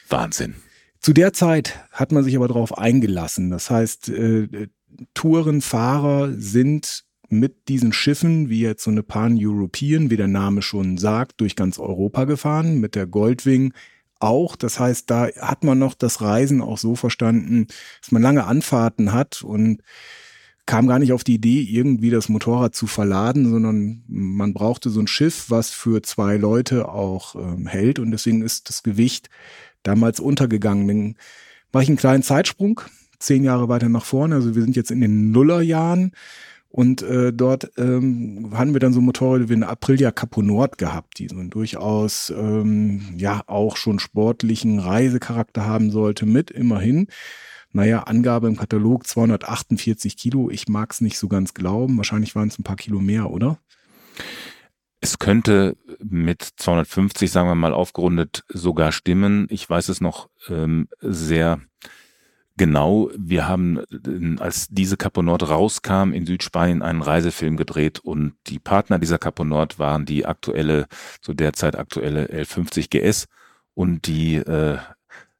Wahnsinn. 0.09 0.55
Zu 0.99 1.13
der 1.13 1.31
Zeit 1.31 1.79
hat 1.91 2.11
man 2.11 2.23
sich 2.25 2.35
aber 2.35 2.47
darauf 2.49 2.77
eingelassen. 2.77 3.49
Das 3.51 3.69
heißt, 3.69 4.09
äh, 4.09 4.67
Tourenfahrer 5.13 6.33
sind 6.35 7.05
mit 7.31 7.67
diesen 7.67 7.93
Schiffen, 7.93 8.49
wie 8.49 8.61
jetzt 8.61 8.83
so 8.83 8.91
eine 8.91 9.03
Pan-European, 9.03 10.09
wie 10.09 10.17
der 10.17 10.27
Name 10.27 10.61
schon 10.61 10.97
sagt, 10.97 11.41
durch 11.41 11.55
ganz 11.55 11.79
Europa 11.79 12.25
gefahren, 12.25 12.79
mit 12.79 12.95
der 12.95 13.07
Goldwing 13.07 13.73
auch. 14.19 14.55
Das 14.55 14.79
heißt, 14.79 15.09
da 15.09 15.27
hat 15.39 15.63
man 15.63 15.79
noch 15.79 15.93
das 15.93 16.21
Reisen 16.21 16.61
auch 16.61 16.77
so 16.77 16.95
verstanden, 16.95 17.67
dass 18.01 18.11
man 18.11 18.21
lange 18.21 18.45
Anfahrten 18.45 19.13
hat 19.13 19.43
und 19.43 19.81
kam 20.65 20.87
gar 20.87 20.99
nicht 20.99 21.13
auf 21.13 21.23
die 21.23 21.35
Idee, 21.35 21.61
irgendwie 21.61 22.11
das 22.11 22.29
Motorrad 22.29 22.75
zu 22.75 22.85
verladen, 22.85 23.49
sondern 23.49 24.03
man 24.07 24.53
brauchte 24.53 24.91
so 24.91 24.99
ein 24.99 25.07
Schiff, 25.07 25.45
was 25.49 25.71
für 25.71 26.03
zwei 26.03 26.37
Leute 26.37 26.89
auch 26.89 27.35
ähm, 27.35 27.65
hält. 27.65 27.97
Und 27.97 28.11
deswegen 28.11 28.43
ist 28.43 28.69
das 28.69 28.83
Gewicht 28.83 29.29
damals 29.81 30.19
untergegangen. 30.19 30.87
Dann 30.87 31.15
mache 31.71 31.83
ich 31.83 31.89
einen 31.89 31.97
kleinen 31.97 32.21
Zeitsprung. 32.21 32.81
zehn 33.17 33.43
Jahre 33.43 33.67
weiter 33.67 33.89
nach 33.89 34.05
vorne. 34.05 34.35
Also 34.35 34.53
wir 34.53 34.61
sind 34.61 34.75
jetzt 34.75 34.91
in 34.91 35.01
den 35.01 35.31
Nullerjahren. 35.31 36.11
Und 36.71 37.01
äh, 37.01 37.33
dort 37.33 37.71
ähm, 37.77 38.51
haben 38.53 38.73
wir 38.73 38.79
dann 38.79 38.93
so 38.93 39.01
Motorräder 39.01 39.49
wie 39.49 39.53
eine 39.53 39.67
Aprilia 39.67 40.11
Capo 40.11 40.43
Nord 40.43 40.77
gehabt, 40.77 41.17
die 41.17 41.27
so 41.27 41.35
einen 41.35 41.49
durchaus 41.49 42.29
ähm, 42.29 43.15
ja 43.17 43.41
auch 43.47 43.75
schon 43.75 43.97
sportlichen 43.97 44.77
Reisecharakter 44.77 45.65
haben 45.65 45.89
sollte, 45.89 46.27
mit 46.27 46.51
immerhin. 46.51 47.07
Naja, 47.71 48.03
Angabe 48.03 48.47
im 48.47 48.55
Katalog 48.55 49.07
248 49.07 50.15
Kilo. 50.15 50.49
Ich 50.51 50.67
mag 50.67 50.91
es 50.91 51.01
nicht 51.01 51.17
so 51.17 51.27
ganz 51.27 51.55
glauben. 51.55 51.97
Wahrscheinlich 51.97 52.35
waren 52.35 52.47
es 52.47 52.59
ein 52.59 52.63
paar 52.63 52.75
Kilo 52.75 52.99
mehr, 52.99 53.31
oder? 53.31 53.59
Es 55.01 55.17
könnte 55.17 55.75
mit 56.03 56.41
250, 56.41 57.31
sagen 57.31 57.47
wir 57.47 57.55
mal, 57.55 57.73
aufgerundet 57.73 58.43
sogar 58.49 58.91
stimmen. 58.91 59.47
Ich 59.49 59.67
weiß 59.67 59.89
es 59.89 60.01
noch 60.01 60.29
ähm, 60.49 60.87
sehr 60.99 61.61
Genau, 62.59 63.09
wir 63.17 63.47
haben, 63.47 63.77
äh, 63.77 64.41
als 64.41 64.67
diese 64.67 64.97
Capo 64.97 65.21
Nord 65.21 65.47
rauskam, 65.47 66.11
in 66.11 66.25
Südspanien 66.25 66.81
einen 66.81 67.01
Reisefilm 67.01 67.55
gedreht 67.55 67.99
und 67.99 68.33
die 68.47 68.59
Partner 68.59 68.99
dieser 68.99 69.17
Capo 69.17 69.45
Nord 69.45 69.79
waren 69.79 70.05
die 70.05 70.25
aktuelle, 70.25 70.87
zu 71.21 71.33
der 71.33 71.53
Zeit 71.53 71.77
aktuelle 71.77 72.25
L50 72.25 72.89
GS 72.89 73.27
und 73.75 74.07
die 74.07 74.35
äh, 74.35 74.77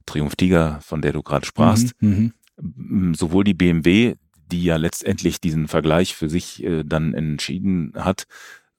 Triumph 0.06 0.38
Tiger, 0.38 0.80
von 0.82 1.02
der 1.02 1.12
du 1.12 1.22
gerade 1.22 1.46
sprachst. 1.46 1.92
Mhm, 2.00 2.32
mhm, 2.56 3.14
Sowohl 3.16 3.44
die 3.44 3.54
BMW, 3.54 4.16
die 4.50 4.64
ja 4.64 4.78
letztendlich 4.78 5.42
diesen 5.42 5.68
Vergleich 5.68 6.16
für 6.16 6.30
sich 6.30 6.64
äh, 6.64 6.86
dann 6.86 7.14
entschieden 7.14 7.92
hat, 7.96 8.28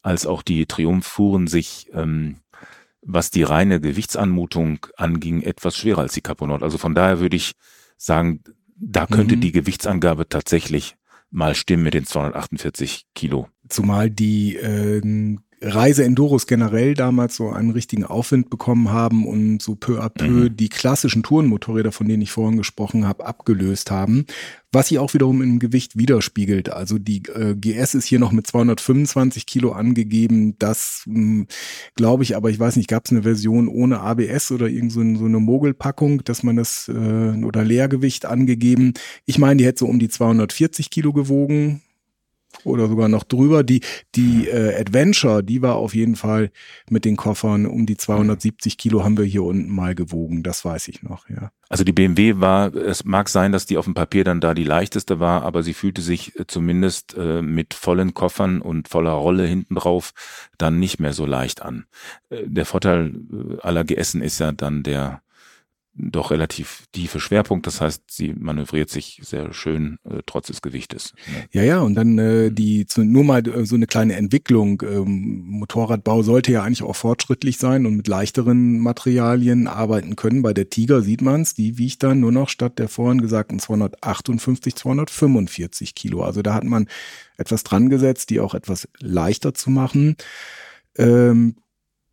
als 0.00 0.26
auch 0.26 0.40
die 0.40 0.64
Triumph 0.64 1.06
fuhren 1.06 1.46
sich 1.46 1.90
ähm, 1.92 2.36
was 3.02 3.30
die 3.30 3.42
reine 3.42 3.80
Gewichtsanmutung 3.80 4.86
anging, 4.96 5.42
etwas 5.42 5.76
schwerer 5.76 6.00
als 6.00 6.14
die 6.14 6.20
Capo 6.22 6.46
Nord. 6.46 6.62
Also 6.62 6.78
von 6.78 6.94
daher 6.94 7.20
würde 7.20 7.36
ich 7.36 7.54
sagen, 8.00 8.42
da 8.76 9.06
könnte 9.06 9.36
mhm. 9.36 9.40
die 9.42 9.52
Gewichtsangabe 9.52 10.28
tatsächlich 10.28 10.96
mal 11.30 11.54
stimmen 11.54 11.84
mit 11.84 11.94
den 11.94 12.06
248 12.06 13.06
Kilo. 13.14 13.48
Zumal 13.68 14.10
die 14.10 14.56
äh, 14.56 15.00
Reise-Enduros 15.62 16.46
generell 16.46 16.94
damals 16.94 17.36
so 17.36 17.50
einen 17.50 17.70
richtigen 17.70 18.04
Aufwind 18.04 18.48
bekommen 18.48 18.90
haben 18.90 19.26
und 19.26 19.60
so 19.60 19.74
peu 19.74 20.00
à 20.00 20.08
peu 20.08 20.48
mhm. 20.48 20.56
die 20.56 20.70
klassischen 20.70 21.22
Tourenmotorräder, 21.22 21.92
von 21.92 22.08
denen 22.08 22.22
ich 22.22 22.32
vorhin 22.32 22.56
gesprochen 22.56 23.06
habe, 23.06 23.26
abgelöst 23.26 23.90
haben, 23.90 24.24
was 24.72 24.88
sich 24.88 24.98
auch 24.98 25.12
wiederum 25.12 25.42
im 25.42 25.58
Gewicht 25.58 25.98
widerspiegelt. 25.98 26.70
Also 26.70 26.98
die 26.98 27.22
äh, 27.34 27.54
GS 27.54 27.94
ist 27.94 28.06
hier 28.06 28.18
noch 28.18 28.32
mit 28.32 28.46
225 28.46 29.44
Kilo 29.44 29.72
angegeben. 29.72 30.56
Das 30.58 31.02
hm, 31.04 31.46
glaube 31.94 32.22
ich, 32.22 32.36
aber 32.36 32.48
ich 32.48 32.58
weiß 32.58 32.76
nicht, 32.76 32.88
gab 32.88 33.04
es 33.04 33.12
eine 33.12 33.24
Version 33.24 33.68
ohne 33.68 34.00
ABS 34.00 34.52
oder 34.52 34.66
irgend 34.66 34.92
so, 34.92 35.00
so 35.14 35.26
eine 35.26 35.40
Mogelpackung, 35.40 36.24
dass 36.24 36.42
man 36.42 36.56
das 36.56 36.88
äh, 36.88 37.44
oder 37.44 37.64
Leergewicht 37.64 38.24
angegeben. 38.24 38.94
Ich 39.26 39.38
meine, 39.38 39.56
die 39.56 39.66
hätte 39.66 39.80
so 39.80 39.86
um 39.86 39.98
die 39.98 40.08
240 40.08 40.88
Kilo 40.88 41.12
gewogen 41.12 41.82
oder 42.64 42.88
sogar 42.88 43.08
noch 43.08 43.24
drüber. 43.24 43.62
Die, 43.62 43.80
die 44.14 44.48
äh, 44.48 44.78
Adventure, 44.78 45.42
die 45.42 45.62
war 45.62 45.76
auf 45.76 45.94
jeden 45.94 46.16
Fall 46.16 46.50
mit 46.88 47.04
den 47.04 47.16
Koffern 47.16 47.66
um 47.66 47.86
die 47.86 47.96
270 47.96 48.76
Kilo 48.76 49.04
haben 49.04 49.16
wir 49.16 49.24
hier 49.24 49.42
unten 49.42 49.70
mal 49.70 49.94
gewogen. 49.94 50.42
Das 50.42 50.64
weiß 50.64 50.88
ich 50.88 51.02
noch, 51.02 51.28
ja. 51.28 51.52
Also 51.68 51.84
die 51.84 51.92
BMW 51.92 52.40
war, 52.40 52.74
es 52.74 53.04
mag 53.04 53.28
sein, 53.28 53.52
dass 53.52 53.64
die 53.64 53.76
auf 53.76 53.84
dem 53.84 53.94
Papier 53.94 54.24
dann 54.24 54.40
da 54.40 54.54
die 54.54 54.64
leichteste 54.64 55.20
war, 55.20 55.42
aber 55.42 55.62
sie 55.62 55.74
fühlte 55.74 56.02
sich 56.02 56.38
äh, 56.38 56.46
zumindest 56.46 57.14
äh, 57.16 57.42
mit 57.42 57.74
vollen 57.74 58.12
Koffern 58.12 58.60
und 58.60 58.88
voller 58.88 59.12
Rolle 59.12 59.46
hinten 59.46 59.76
drauf 59.76 60.12
dann 60.58 60.80
nicht 60.80 60.98
mehr 60.98 61.12
so 61.12 61.26
leicht 61.26 61.62
an. 61.62 61.86
Äh, 62.28 62.42
der 62.46 62.66
Vorteil 62.66 63.14
äh, 63.32 63.60
aller 63.60 63.84
GSen 63.84 64.20
ist 64.20 64.40
ja 64.40 64.50
dann 64.50 64.82
der 64.82 65.22
doch 65.94 66.30
relativ 66.30 66.84
tiefe 66.92 67.20
Schwerpunkt. 67.20 67.66
Das 67.66 67.80
heißt, 67.80 68.04
sie 68.10 68.32
manövriert 68.32 68.90
sich 68.90 69.20
sehr 69.22 69.52
schön 69.52 69.98
äh, 70.04 70.20
trotz 70.24 70.46
des 70.46 70.62
Gewichtes. 70.62 71.14
Ne? 71.26 71.48
Ja, 71.50 71.62
ja, 71.62 71.80
und 71.80 71.94
dann 71.94 72.18
äh, 72.18 72.50
die 72.50 72.86
zu, 72.86 73.04
nur 73.04 73.24
mal 73.24 73.46
äh, 73.46 73.64
so 73.66 73.74
eine 73.74 73.86
kleine 73.86 74.14
Entwicklung. 74.16 74.82
Ähm, 74.82 75.42
Motorradbau 75.46 76.22
sollte 76.22 76.52
ja 76.52 76.62
eigentlich 76.62 76.82
auch 76.82 76.96
fortschrittlich 76.96 77.58
sein 77.58 77.86
und 77.86 77.96
mit 77.96 78.08
leichteren 78.08 78.78
Materialien 78.78 79.66
arbeiten 79.66 80.16
können. 80.16 80.42
Bei 80.42 80.54
der 80.54 80.70
Tiger 80.70 81.02
sieht 81.02 81.22
man 81.22 81.42
es, 81.42 81.54
die 81.54 81.76
wiegt 81.76 82.02
dann 82.02 82.20
nur 82.20 82.32
noch 82.32 82.48
statt 82.48 82.78
der 82.78 82.88
vorhin 82.88 83.20
gesagten 83.20 83.58
258, 83.58 84.76
245 84.76 85.94
Kilo. 85.94 86.22
Also 86.22 86.42
da 86.42 86.54
hat 86.54 86.64
man 86.64 86.86
etwas 87.36 87.64
dran 87.64 87.88
gesetzt, 87.88 88.30
die 88.30 88.40
auch 88.40 88.54
etwas 88.54 88.88
leichter 89.00 89.54
zu 89.54 89.70
machen. 89.70 90.16
Ähm, 90.96 91.56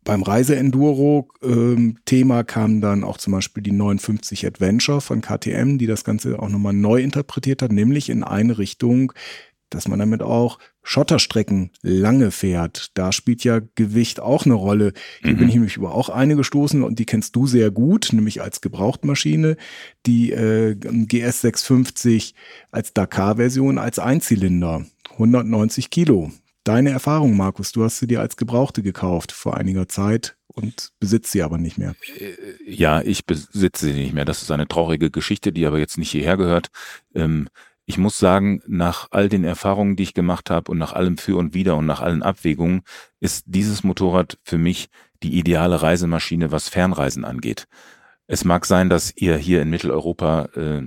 beim 0.08 0.22
Reise-Enduro-Thema 0.22 2.40
ähm, 2.40 2.46
kam 2.46 2.80
dann 2.80 3.04
auch 3.04 3.18
zum 3.18 3.34
Beispiel 3.34 3.62
die 3.62 3.72
59 3.72 4.46
Adventure 4.46 5.02
von 5.02 5.20
KTM, 5.20 5.76
die 5.76 5.86
das 5.86 6.02
Ganze 6.02 6.38
auch 6.38 6.48
nochmal 6.48 6.72
neu 6.72 7.02
interpretiert 7.02 7.60
hat, 7.60 7.72
nämlich 7.72 8.08
in 8.08 8.24
eine 8.24 8.56
Richtung, 8.56 9.12
dass 9.68 9.86
man 9.86 9.98
damit 9.98 10.22
auch 10.22 10.58
Schotterstrecken 10.82 11.72
lange 11.82 12.30
fährt. 12.30 12.90
Da 12.94 13.12
spielt 13.12 13.44
ja 13.44 13.60
Gewicht 13.74 14.18
auch 14.18 14.46
eine 14.46 14.54
Rolle. 14.54 14.94
Hier 15.20 15.34
mhm. 15.34 15.36
bin 15.36 15.48
ich 15.50 15.54
nämlich 15.56 15.76
über 15.76 15.94
auch 15.94 16.08
eine 16.08 16.36
gestoßen 16.36 16.82
und 16.82 16.98
die 16.98 17.04
kennst 17.04 17.36
du 17.36 17.46
sehr 17.46 17.70
gut, 17.70 18.08
nämlich 18.10 18.40
als 18.40 18.62
Gebrauchtmaschine. 18.62 19.58
Die 20.06 20.32
äh, 20.32 20.74
GS 20.74 21.42
650 21.42 22.34
als 22.70 22.94
Dakar-Version 22.94 23.76
als 23.76 23.98
Einzylinder. 23.98 24.86
190 25.12 25.90
Kilo. 25.90 26.32
Deine 26.68 26.90
Erfahrung, 26.90 27.34
Markus, 27.34 27.72
du 27.72 27.82
hast 27.82 27.98
sie 27.98 28.06
dir 28.06 28.20
als 28.20 28.36
Gebrauchte 28.36 28.82
gekauft 28.82 29.32
vor 29.32 29.56
einiger 29.56 29.88
Zeit 29.88 30.36
und 30.48 30.90
besitzt 31.00 31.32
sie 31.32 31.42
aber 31.42 31.56
nicht 31.56 31.78
mehr. 31.78 31.94
Äh, 32.18 32.34
ja, 32.70 33.00
ich 33.00 33.24
besitze 33.24 33.86
sie 33.86 33.94
nicht 33.94 34.12
mehr. 34.12 34.26
Das 34.26 34.42
ist 34.42 34.50
eine 34.50 34.68
traurige 34.68 35.10
Geschichte, 35.10 35.50
die 35.50 35.64
aber 35.64 35.78
jetzt 35.78 35.96
nicht 35.96 36.10
hierher 36.10 36.36
gehört. 36.36 36.68
Ähm, 37.14 37.48
ich 37.86 37.96
muss 37.96 38.18
sagen, 38.18 38.60
nach 38.66 39.08
all 39.12 39.30
den 39.30 39.44
Erfahrungen, 39.44 39.96
die 39.96 40.02
ich 40.02 40.12
gemacht 40.12 40.50
habe 40.50 40.70
und 40.70 40.76
nach 40.76 40.92
allem 40.92 41.16
Für 41.16 41.38
und 41.38 41.54
Wider 41.54 41.74
und 41.74 41.86
nach 41.86 42.02
allen 42.02 42.22
Abwägungen, 42.22 42.82
ist 43.18 43.44
dieses 43.46 43.82
Motorrad 43.82 44.36
für 44.42 44.58
mich 44.58 44.90
die 45.22 45.38
ideale 45.38 45.80
Reisemaschine, 45.80 46.52
was 46.52 46.68
Fernreisen 46.68 47.24
angeht. 47.24 47.64
Es 48.26 48.44
mag 48.44 48.66
sein, 48.66 48.90
dass 48.90 49.16
ihr 49.16 49.38
hier 49.38 49.62
in 49.62 49.70
Mitteleuropa 49.70 50.50
äh, 50.54 50.82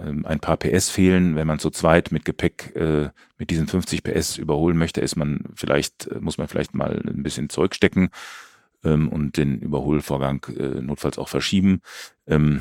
ein 0.00 0.40
paar 0.40 0.56
PS 0.56 0.90
fehlen. 0.90 1.36
Wenn 1.36 1.46
man 1.46 1.58
zu 1.58 1.70
zweit 1.70 2.12
mit 2.12 2.24
Gepäck 2.24 2.74
äh, 2.76 3.10
mit 3.38 3.50
diesen 3.50 3.66
50 3.66 4.02
PS 4.02 4.38
überholen 4.38 4.76
möchte, 4.76 5.00
ist 5.00 5.16
man 5.16 5.44
vielleicht, 5.54 6.06
äh, 6.06 6.20
muss 6.20 6.38
man 6.38 6.48
vielleicht 6.48 6.74
mal 6.74 7.02
ein 7.06 7.22
bisschen 7.22 7.48
zurückstecken 7.48 8.10
ähm, 8.84 9.08
und 9.08 9.36
den 9.36 9.58
Überholvorgang 9.58 10.44
äh, 10.56 10.80
notfalls 10.80 11.18
auch 11.18 11.28
verschieben. 11.28 11.80
Ähm, 12.26 12.60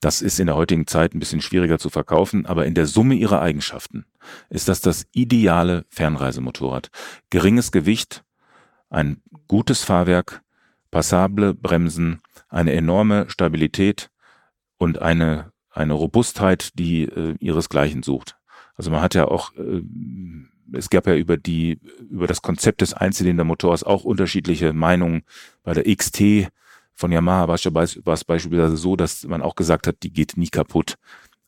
das 0.00 0.22
ist 0.22 0.38
in 0.38 0.46
der 0.46 0.56
heutigen 0.56 0.86
Zeit 0.86 1.14
ein 1.14 1.18
bisschen 1.18 1.40
schwieriger 1.40 1.78
zu 1.78 1.90
verkaufen, 1.90 2.46
aber 2.46 2.66
in 2.66 2.74
der 2.74 2.86
Summe 2.86 3.14
ihrer 3.14 3.40
Eigenschaften 3.42 4.06
ist 4.48 4.68
das 4.68 4.80
das 4.80 5.06
ideale 5.12 5.84
Fernreisemotorrad. 5.88 6.90
Geringes 7.30 7.72
Gewicht, 7.72 8.24
ein 8.90 9.20
gutes 9.48 9.82
Fahrwerk, 9.82 10.42
passable 10.90 11.54
Bremsen, 11.54 12.20
eine 12.48 12.72
enorme 12.72 13.28
Stabilität 13.28 14.10
und 14.78 15.02
eine 15.02 15.52
eine 15.74 15.92
Robustheit, 15.92 16.78
die 16.78 17.02
äh, 17.04 17.34
ihresgleichen 17.40 18.02
sucht. 18.02 18.36
Also 18.76 18.90
man 18.90 19.02
hat 19.02 19.14
ja 19.14 19.26
auch, 19.26 19.52
äh, 19.56 19.82
es 20.72 20.90
gab 20.90 21.06
ja 21.06 21.14
über 21.14 21.36
die, 21.36 21.80
über 22.10 22.26
das 22.26 22.42
Konzept 22.42 22.80
des 22.80 22.94
Einzylindermotors 22.94 23.84
auch 23.84 24.04
unterschiedliche 24.04 24.72
Meinungen. 24.72 25.22
Bei 25.62 25.74
der 25.74 25.84
XT 25.84 26.48
von 26.94 27.12
Yamaha 27.12 27.48
war 27.48 27.54
es 28.14 28.24
beispielsweise 28.24 28.76
so, 28.76 28.96
dass 28.96 29.24
man 29.24 29.42
auch 29.42 29.56
gesagt 29.56 29.86
hat, 29.86 29.96
die 30.02 30.12
geht 30.12 30.36
nie 30.36 30.48
kaputt. 30.48 30.94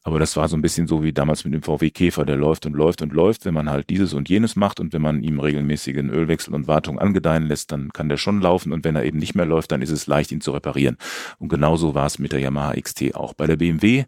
Aber 0.07 0.21
das 0.21 0.37
war 0.37 0.49
so 0.49 0.57
ein 0.57 0.63
bisschen 0.63 0.87
so 0.87 1.03
wie 1.03 1.13
damals 1.13 1.45
mit 1.45 1.53
dem 1.53 1.65
VW 1.65 1.91
Käfer, 1.91 2.25
der 2.25 2.37
läuft 2.37 2.65
und 2.65 2.75
läuft 2.77 3.03
und 3.03 3.13
läuft. 3.13 3.45
Wenn 3.45 3.55
man 3.55 3.69
halt 3.69 3.91
dieses 3.91 4.15
und 4.15 4.29
jenes 4.29 4.55
macht 4.55 4.79
und 4.79 4.93
wenn 4.93 5.03
man 5.03 5.21
ihm 5.21 5.41
regelmäßigen 5.41 6.11
Ölwechsel 6.11 6.55
und 6.55 6.69
Wartung 6.69 7.01
angedeihen 7.01 7.49
lässt, 7.49 7.73
dann 7.73 7.93
kann 7.93 8.09
der 8.09 8.17
schon 8.17 8.41
laufen 8.41 8.73
und 8.73 8.85
wenn 8.85 8.95
er 8.95 9.03
eben 9.03 9.19
nicht 9.19 9.35
mehr 9.35 9.47
läuft, 9.47 9.73
dann 9.73 9.83
ist 9.83 9.91
es 9.91 10.07
leicht, 10.07 10.31
ihn 10.31 10.41
zu 10.41 10.53
reparieren. 10.53 10.97
Und 11.41 11.49
genauso 11.49 11.97
war 11.97 12.07
es 12.07 12.21
mit 12.21 12.31
der 12.31 12.39
Yamaha 12.39 12.81
XT 12.81 13.17
auch. 13.17 13.35
Bei 13.35 13.49
der 13.49 13.57
BMW 13.57 14.05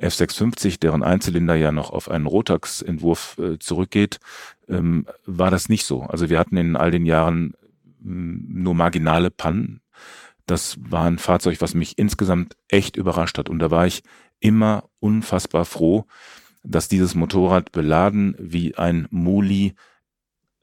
F650, 0.00 0.80
deren 0.80 1.02
Einzylinder 1.02 1.56
ja 1.56 1.72
noch 1.72 1.90
auf 1.90 2.10
einen 2.10 2.24
Rotax-Entwurf 2.24 3.36
äh, 3.36 3.58
zurückgeht, 3.58 4.20
ähm, 4.66 5.04
war 5.26 5.50
das 5.50 5.68
nicht 5.68 5.84
so. 5.84 6.04
Also 6.04 6.30
wir 6.30 6.38
hatten 6.38 6.56
in 6.56 6.74
all 6.74 6.90
den 6.90 7.04
Jahren 7.04 7.52
mm, 8.00 8.62
nur 8.62 8.74
marginale 8.74 9.30
Pannen. 9.30 9.82
Das 10.46 10.78
war 10.80 11.04
ein 11.04 11.18
Fahrzeug, 11.18 11.60
was 11.60 11.74
mich 11.74 11.98
insgesamt 11.98 12.56
echt 12.68 12.96
überrascht 12.96 13.36
hat. 13.36 13.50
Und 13.50 13.58
da 13.58 13.70
war 13.70 13.86
ich 13.86 14.02
immer 14.40 14.88
unfassbar 15.00 15.64
froh, 15.64 16.06
dass 16.62 16.88
dieses 16.88 17.14
Motorrad 17.14 17.72
beladen 17.72 18.34
wie 18.38 18.74
ein 18.76 19.06
Muli 19.10 19.74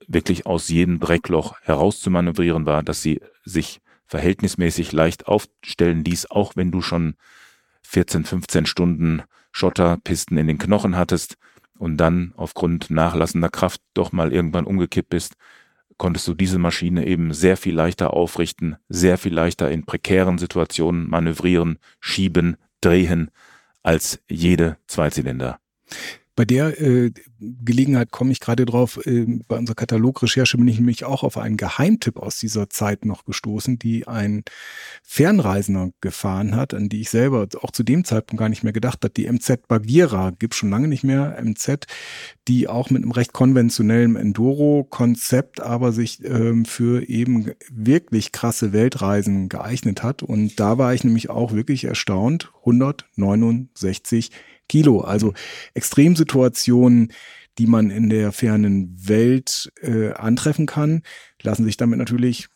wirklich 0.07 0.45
aus 0.45 0.69
jedem 0.69 0.99
Dreckloch 0.99 1.59
herauszumanövrieren 1.61 2.65
war, 2.65 2.83
dass 2.83 3.01
sie 3.01 3.21
sich 3.43 3.81
verhältnismäßig 4.05 4.91
leicht 4.91 5.27
aufstellen 5.27 6.03
ließ, 6.03 6.29
auch 6.29 6.55
wenn 6.55 6.71
du 6.71 6.81
schon 6.81 7.15
14, 7.83 8.23
15 8.23 8.65
Stunden 8.65 9.23
Schotterpisten 9.51 10.37
in 10.37 10.47
den 10.47 10.57
Knochen 10.57 10.95
hattest 10.95 11.37
und 11.77 11.97
dann 11.97 12.33
aufgrund 12.35 12.89
nachlassender 12.89 13.49
Kraft 13.49 13.81
doch 13.93 14.11
mal 14.11 14.31
irgendwann 14.31 14.65
umgekippt 14.65 15.09
bist, 15.09 15.35
konntest 15.97 16.27
du 16.27 16.33
diese 16.33 16.59
Maschine 16.59 17.07
eben 17.07 17.33
sehr 17.33 17.57
viel 17.57 17.73
leichter 17.73 18.13
aufrichten, 18.13 18.75
sehr 18.89 19.17
viel 19.17 19.33
leichter 19.33 19.71
in 19.71 19.85
prekären 19.85 20.37
Situationen 20.37 21.09
manövrieren, 21.09 21.79
schieben, 21.99 22.57
drehen 22.81 23.31
als 23.85 24.19
jede 24.27 24.77
Zweizylinder. 24.87 25.59
Bei 26.35 26.43
der 26.43 26.81
äh, 26.81 27.11
Gelegenheit 27.39 28.11
komme 28.11 28.33
ich 28.33 28.41
gerade 28.41 28.65
drauf, 28.65 28.99
äh, 29.05 29.25
bei 29.47 29.57
unserer 29.57 29.75
Katalogrecherche 29.75 30.57
bin 30.57 30.67
ich 30.67 30.77
nämlich 30.77 31.05
auch 31.05 31.23
auf 31.23 31.37
einen 31.37 31.55
Geheimtipp 31.55 32.17
aus 32.17 32.39
dieser 32.39 32.69
Zeit 32.69 33.05
noch 33.05 33.23
gestoßen, 33.23 33.79
die 33.79 34.05
ein 34.05 34.43
Fernreisender 35.01 35.91
gefahren 36.01 36.55
hat, 36.55 36.73
an 36.73 36.89
die 36.89 37.01
ich 37.01 37.09
selber 37.09 37.47
auch 37.61 37.71
zu 37.71 37.83
dem 37.83 38.03
Zeitpunkt 38.03 38.39
gar 38.39 38.49
nicht 38.49 38.63
mehr 38.63 38.73
gedacht 38.73 39.05
hat. 39.05 39.15
Die 39.15 39.31
MZ 39.31 39.67
Bagira 39.69 40.31
gibt 40.31 40.55
schon 40.55 40.69
lange 40.69 40.89
nicht 40.89 41.05
mehr, 41.05 41.41
MZ, 41.41 41.85
die 42.49 42.67
auch 42.67 42.89
mit 42.89 43.03
einem 43.03 43.11
recht 43.11 43.31
konventionellen 43.31 44.17
Enduro-Konzept 44.17 45.61
aber 45.61 45.93
sich 45.93 46.23
ähm, 46.25 46.65
für 46.65 47.07
eben 47.07 47.51
wirklich 47.71 48.33
krasse 48.33 48.73
Weltreisen 48.73 49.47
geeignet 49.47 50.03
hat. 50.03 50.21
Und 50.21 50.59
da 50.59 50.77
war 50.77 50.93
ich 50.93 51.05
nämlich 51.05 51.29
auch 51.29 51.53
wirklich 51.53 51.85
erstaunt. 51.85 52.51
169 52.59 54.31
Kilo. 54.67 55.01
Also 55.01 55.33
Extremsituationen, 55.73 57.11
die 57.57 57.67
man 57.67 57.89
in 57.89 58.09
der 58.09 58.31
fernen 58.31 58.95
Welt 59.07 59.71
äh, 59.81 60.11
antreffen 60.11 60.65
kann, 60.65 61.03
lassen 61.41 61.65
sich 61.65 61.77
damit 61.77 61.99
natürlich 61.99 62.49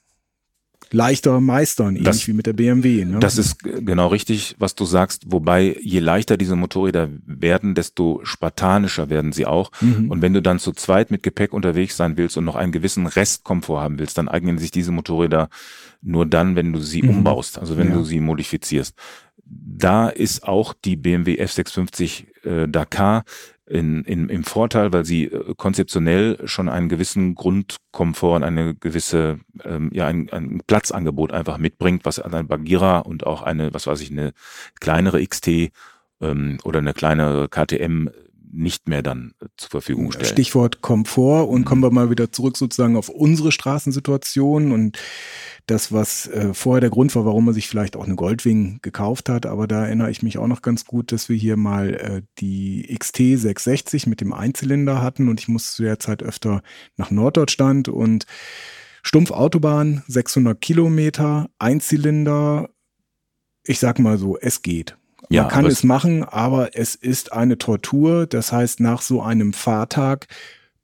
leichter 0.91 1.39
meistern, 1.39 1.89
ähnlich 1.89 2.03
das, 2.03 2.27
wie 2.27 2.33
mit 2.33 2.45
der 2.45 2.53
BMW. 2.53 3.05
Ne? 3.05 3.19
Das 3.19 3.37
ist 3.37 3.59
genau 3.59 4.07
richtig, 4.07 4.55
was 4.59 4.75
du 4.75 4.85
sagst. 4.85 5.23
Wobei, 5.27 5.77
je 5.81 5.99
leichter 5.99 6.37
diese 6.37 6.55
Motorräder 6.55 7.09
werden, 7.25 7.75
desto 7.75 8.21
spartanischer 8.23 9.09
werden 9.09 9.31
sie 9.31 9.45
auch. 9.45 9.71
Mhm. 9.81 10.09
Und 10.09 10.21
wenn 10.21 10.33
du 10.33 10.41
dann 10.41 10.59
zu 10.59 10.71
zweit 10.71 11.11
mit 11.11 11.23
Gepäck 11.23 11.53
unterwegs 11.53 11.95
sein 11.95 12.17
willst 12.17 12.37
und 12.37 12.45
noch 12.45 12.55
einen 12.55 12.71
gewissen 12.71 13.05
Restkomfort 13.05 13.81
haben 13.81 13.99
willst, 13.99 14.17
dann 14.17 14.27
eignen 14.27 14.57
sich 14.57 14.71
diese 14.71 14.91
Motorräder 14.91 15.49
nur 16.01 16.25
dann, 16.25 16.55
wenn 16.55 16.73
du 16.73 16.79
sie 16.79 17.03
mhm. 17.03 17.09
umbaust, 17.09 17.59
also 17.59 17.77
wenn 17.77 17.89
ja. 17.89 17.95
du 17.95 18.03
sie 18.03 18.19
modifizierst 18.19 18.95
da 19.49 20.09
ist 20.09 20.47
auch 20.47 20.73
die 20.73 20.95
BMW 20.95 21.41
F650 21.41 22.45
äh, 22.45 22.67
Dakar 22.67 23.23
in, 23.65 24.03
in, 24.03 24.29
im 24.29 24.43
Vorteil, 24.43 24.91
weil 24.93 25.05
sie 25.05 25.25
äh, 25.25 25.53
konzeptionell 25.55 26.39
schon 26.47 26.69
einen 26.69 26.89
gewissen 26.89 27.35
Grundkomfort 27.35 28.37
und 28.37 28.43
eine 28.43 28.75
gewisse, 28.75 29.39
ähm, 29.63 29.89
ja, 29.93 30.07
ein, 30.07 30.29
ein 30.31 30.61
Platzangebot 30.65 31.31
einfach 31.31 31.57
mitbringt, 31.57 32.05
was 32.05 32.19
eine 32.19 32.43
Bagheera 32.43 32.99
und 32.99 33.25
auch 33.25 33.43
eine, 33.43 33.73
was 33.73 33.87
weiß 33.87 34.01
ich, 34.01 34.11
eine 34.11 34.33
kleinere 34.79 35.25
XT 35.25 35.71
ähm, 36.21 36.57
oder 36.63 36.79
eine 36.79 36.93
kleinere 36.93 37.47
KTM 37.47 38.09
nicht 38.51 38.87
mehr 38.87 39.01
dann 39.01 39.33
äh, 39.41 39.45
zur 39.57 39.69
Verfügung 39.69 40.11
stellen. 40.11 40.25
Stichwort 40.25 40.81
Komfort 40.81 41.49
und 41.49 41.61
mhm. 41.61 41.65
kommen 41.65 41.83
wir 41.83 41.91
mal 41.91 42.09
wieder 42.09 42.31
zurück 42.31 42.57
sozusagen 42.57 42.97
auf 42.97 43.09
unsere 43.09 43.51
Straßensituation 43.51 44.71
und 44.71 44.97
das, 45.67 45.91
was 45.91 46.27
äh, 46.27 46.53
vorher 46.53 46.81
der 46.81 46.89
Grund 46.89 47.15
war, 47.15 47.25
warum 47.25 47.45
man 47.45 47.53
sich 47.53 47.67
vielleicht 47.67 47.95
auch 47.95 48.05
eine 48.05 48.15
Goldwing 48.15 48.79
gekauft 48.81 49.29
hat. 49.29 49.45
Aber 49.45 49.67
da 49.67 49.85
erinnere 49.85 50.09
ich 50.09 50.23
mich 50.23 50.37
auch 50.37 50.47
noch 50.47 50.61
ganz 50.61 50.85
gut, 50.85 51.11
dass 51.11 51.29
wir 51.29 51.35
hier 51.35 51.57
mal 51.57 51.93
äh, 51.93 52.21
die 52.39 52.95
XT 52.97 53.17
660 53.39 54.07
mit 54.07 54.21
dem 54.21 54.33
Einzylinder 54.33 55.01
hatten 55.01 55.29
und 55.29 55.39
ich 55.39 55.47
musste 55.47 55.75
zu 55.75 55.83
der 55.83 55.99
Zeit 55.99 56.23
öfter 56.23 56.61
nach 56.97 57.11
Norddeutschland 57.11 57.87
und 57.87 58.25
Stumpf 59.03 59.31
Autobahn, 59.31 60.03
600 60.07 60.59
Kilometer, 60.59 61.49
Einzylinder. 61.57 62.69
Ich 63.63 63.79
sag 63.79 63.99
mal 63.99 64.17
so, 64.17 64.37
es 64.37 64.61
geht. 64.61 64.98
Man 65.23 65.35
ja, 65.35 65.43
kann 65.45 65.65
es 65.65 65.83
machen, 65.83 66.23
aber 66.23 66.75
es 66.75 66.95
ist 66.95 67.33
eine 67.33 67.57
Tortur. 67.57 68.25
Das 68.25 68.51
heißt, 68.51 68.79
nach 68.79 69.01
so 69.01 69.21
einem 69.21 69.53
Fahrtag 69.53 70.27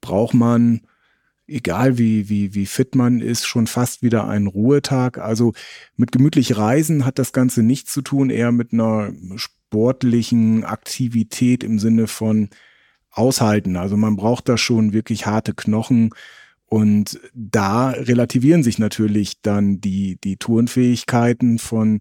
braucht 0.01 0.34
man 0.34 0.82
egal 1.48 1.98
wie, 1.98 2.30
wie, 2.30 2.54
wie 2.54 2.65
fit 2.65 2.96
man 2.96 3.20
ist, 3.20 3.46
schon 3.46 3.68
fast 3.68 4.01
wieder 4.01 4.27
ein 4.27 4.48
Ruhetag. 4.48 5.18
Also 5.18 5.54
mit 5.96 6.12
gemütlich 6.12 6.58
Reisen 6.58 7.06
hat 7.06 7.20
das 7.20 7.34
Ganze 7.34 7.63
nichts 7.63 7.92
zu 7.92 8.01
tun, 8.01 8.30
eher 8.30 8.51
mit 8.51 8.74
einer 8.74 9.13
sportlichen 9.36 10.63
Aktivität 10.63 11.63
im 11.63 11.80
Sinne 11.80 12.08
von 12.08 12.50
aushalten. 13.12 13.77
Also 13.77 13.98
man 13.98 14.15
braucht 14.15 14.50
da 14.50 14.58
schon 14.58 14.94
wirklich 14.94 15.25
harte 15.25 15.54
Knochen. 15.54 16.12
Und 16.67 17.19
da 17.34 17.89
relativieren 17.89 18.63
sich 18.63 18.79
natürlich 18.79 19.41
dann 19.41 19.79
die, 19.79 20.17
die 20.24 20.38
Tourenfähigkeiten 20.38 21.60
von 21.60 22.00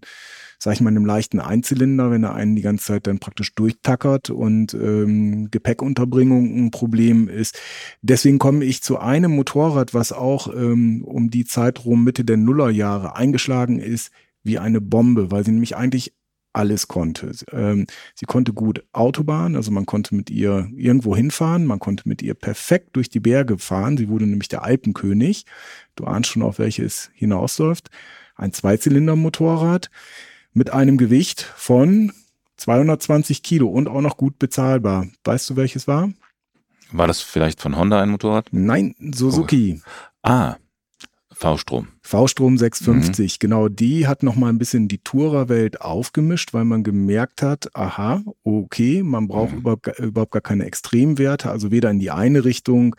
sag 0.65 0.73
ich 0.73 0.81
mal, 0.81 0.89
einem 0.89 1.05
leichten 1.05 1.39
Einzylinder, 1.39 2.11
wenn 2.11 2.23
er 2.23 2.33
einen 2.33 2.55
die 2.55 2.61
ganze 2.61 2.85
Zeit 2.85 3.07
dann 3.07 3.19
praktisch 3.19 3.53
durchtackert 3.53 4.31
und 4.31 4.73
ähm, 4.73 5.49
Gepäckunterbringung 5.51 6.57
ein 6.57 6.71
Problem 6.71 7.27
ist. 7.27 7.59
Deswegen 8.01 8.39
komme 8.39 8.65
ich 8.65 8.81
zu 8.81 8.97
einem 8.97 9.35
Motorrad, 9.35 9.93
was 9.93 10.11
auch 10.11 10.53
ähm, 10.53 11.03
um 11.03 11.29
die 11.29 11.45
Zeit 11.45 11.85
rum 11.85 12.03
Mitte 12.03 12.25
der 12.25 12.37
Nullerjahre 12.37 13.15
eingeschlagen 13.15 13.79
ist, 13.79 14.11
wie 14.43 14.57
eine 14.57 14.81
Bombe, 14.81 15.31
weil 15.31 15.45
sie 15.45 15.51
nämlich 15.51 15.75
eigentlich 15.75 16.13
alles 16.55 16.87
konnte. 16.87 17.31
Ähm, 17.51 17.85
sie 18.15 18.25
konnte 18.25 18.53
gut 18.53 18.83
Autobahn, 18.93 19.55
also 19.55 19.71
man 19.71 19.85
konnte 19.85 20.15
mit 20.15 20.29
ihr 20.29 20.69
irgendwo 20.75 21.15
hinfahren, 21.15 21.65
man 21.65 21.79
konnte 21.79 22.07
mit 22.07 22.21
ihr 22.21 22.33
perfekt 22.33 22.95
durch 22.95 23.09
die 23.09 23.19
Berge 23.19 23.57
fahren. 23.57 23.97
Sie 23.97 24.09
wurde 24.09 24.25
nämlich 24.25 24.47
der 24.47 24.63
Alpenkönig. 24.63 25.45
Du 25.95 26.05
ahnst 26.05 26.29
schon, 26.31 26.43
auf 26.43 26.59
welche 26.59 26.83
es 26.83 27.11
hinausläuft. 27.13 27.89
Ein 28.35 28.53
Zweizylinder-Motorrad 28.53 29.89
mit 30.53 30.71
einem 30.71 30.97
Gewicht 30.97 31.41
von 31.41 32.11
220 32.57 33.43
Kilo 33.43 33.67
und 33.67 33.87
auch 33.87 34.01
noch 34.01 34.17
gut 34.17 34.39
bezahlbar. 34.39 35.07
Weißt 35.23 35.49
du, 35.49 35.55
welches 35.57 35.87
war? 35.87 36.09
War 36.91 37.07
das 37.07 37.21
vielleicht 37.21 37.61
von 37.61 37.75
Honda 37.75 38.01
ein 38.01 38.09
Motorrad? 38.09 38.47
Nein, 38.51 38.95
Suzuki. 39.13 39.81
Oh. 39.83 39.89
Ah, 40.23 40.55
V-Strom. 41.37 41.89
V-Strom 42.01 42.57
650, 42.57 43.33
mhm. 43.33 43.37
genau. 43.39 43.67
Die 43.67 44.07
hat 44.07 44.23
noch 44.23 44.35
mal 44.35 44.49
ein 44.49 44.57
bisschen 44.57 44.87
die 44.87 44.99
Tourer-Welt 44.99 45.81
aufgemischt, 45.81 46.53
weil 46.53 46.65
man 46.65 46.83
gemerkt 46.83 47.41
hat, 47.41 47.75
aha, 47.75 48.23
okay, 48.43 49.03
man 49.03 49.27
braucht 49.27 49.51
mhm. 49.51 49.59
überhaupt, 49.59 49.99
überhaupt 49.99 50.31
gar 50.31 50.41
keine 50.41 50.65
Extremwerte, 50.65 51.51
also 51.51 51.71
weder 51.71 51.91
in 51.91 51.99
die 51.99 52.11
eine 52.11 52.45
Richtung 52.45 52.95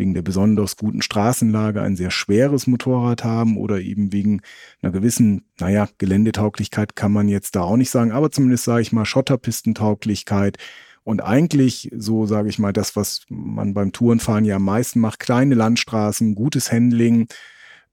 wegen 0.00 0.14
der 0.14 0.22
besonders 0.22 0.76
guten 0.76 1.02
Straßenlage 1.02 1.82
ein 1.82 1.94
sehr 1.94 2.10
schweres 2.10 2.66
Motorrad 2.66 3.22
haben 3.22 3.56
oder 3.56 3.80
eben 3.80 4.12
wegen 4.12 4.40
einer 4.82 4.92
gewissen, 4.92 5.44
naja, 5.60 5.88
Geländetauglichkeit 5.98 6.96
kann 6.96 7.12
man 7.12 7.28
jetzt 7.28 7.54
da 7.54 7.60
auch 7.60 7.76
nicht 7.76 7.90
sagen, 7.90 8.10
aber 8.10 8.30
zumindest 8.32 8.64
sage 8.64 8.82
ich 8.82 8.92
mal 8.92 9.04
Schotterpistentauglichkeit. 9.04 10.56
Und 11.04 11.22
eigentlich, 11.22 11.90
so 11.96 12.26
sage 12.26 12.48
ich 12.48 12.58
mal, 12.58 12.72
das, 12.72 12.96
was 12.96 13.22
man 13.28 13.74
beim 13.74 13.92
Tourenfahren 13.92 14.44
ja 14.44 14.56
am 14.56 14.64
meisten 14.64 15.00
macht, 15.00 15.20
kleine 15.20 15.54
Landstraßen, 15.54 16.34
gutes 16.34 16.72
Handling, 16.72 17.28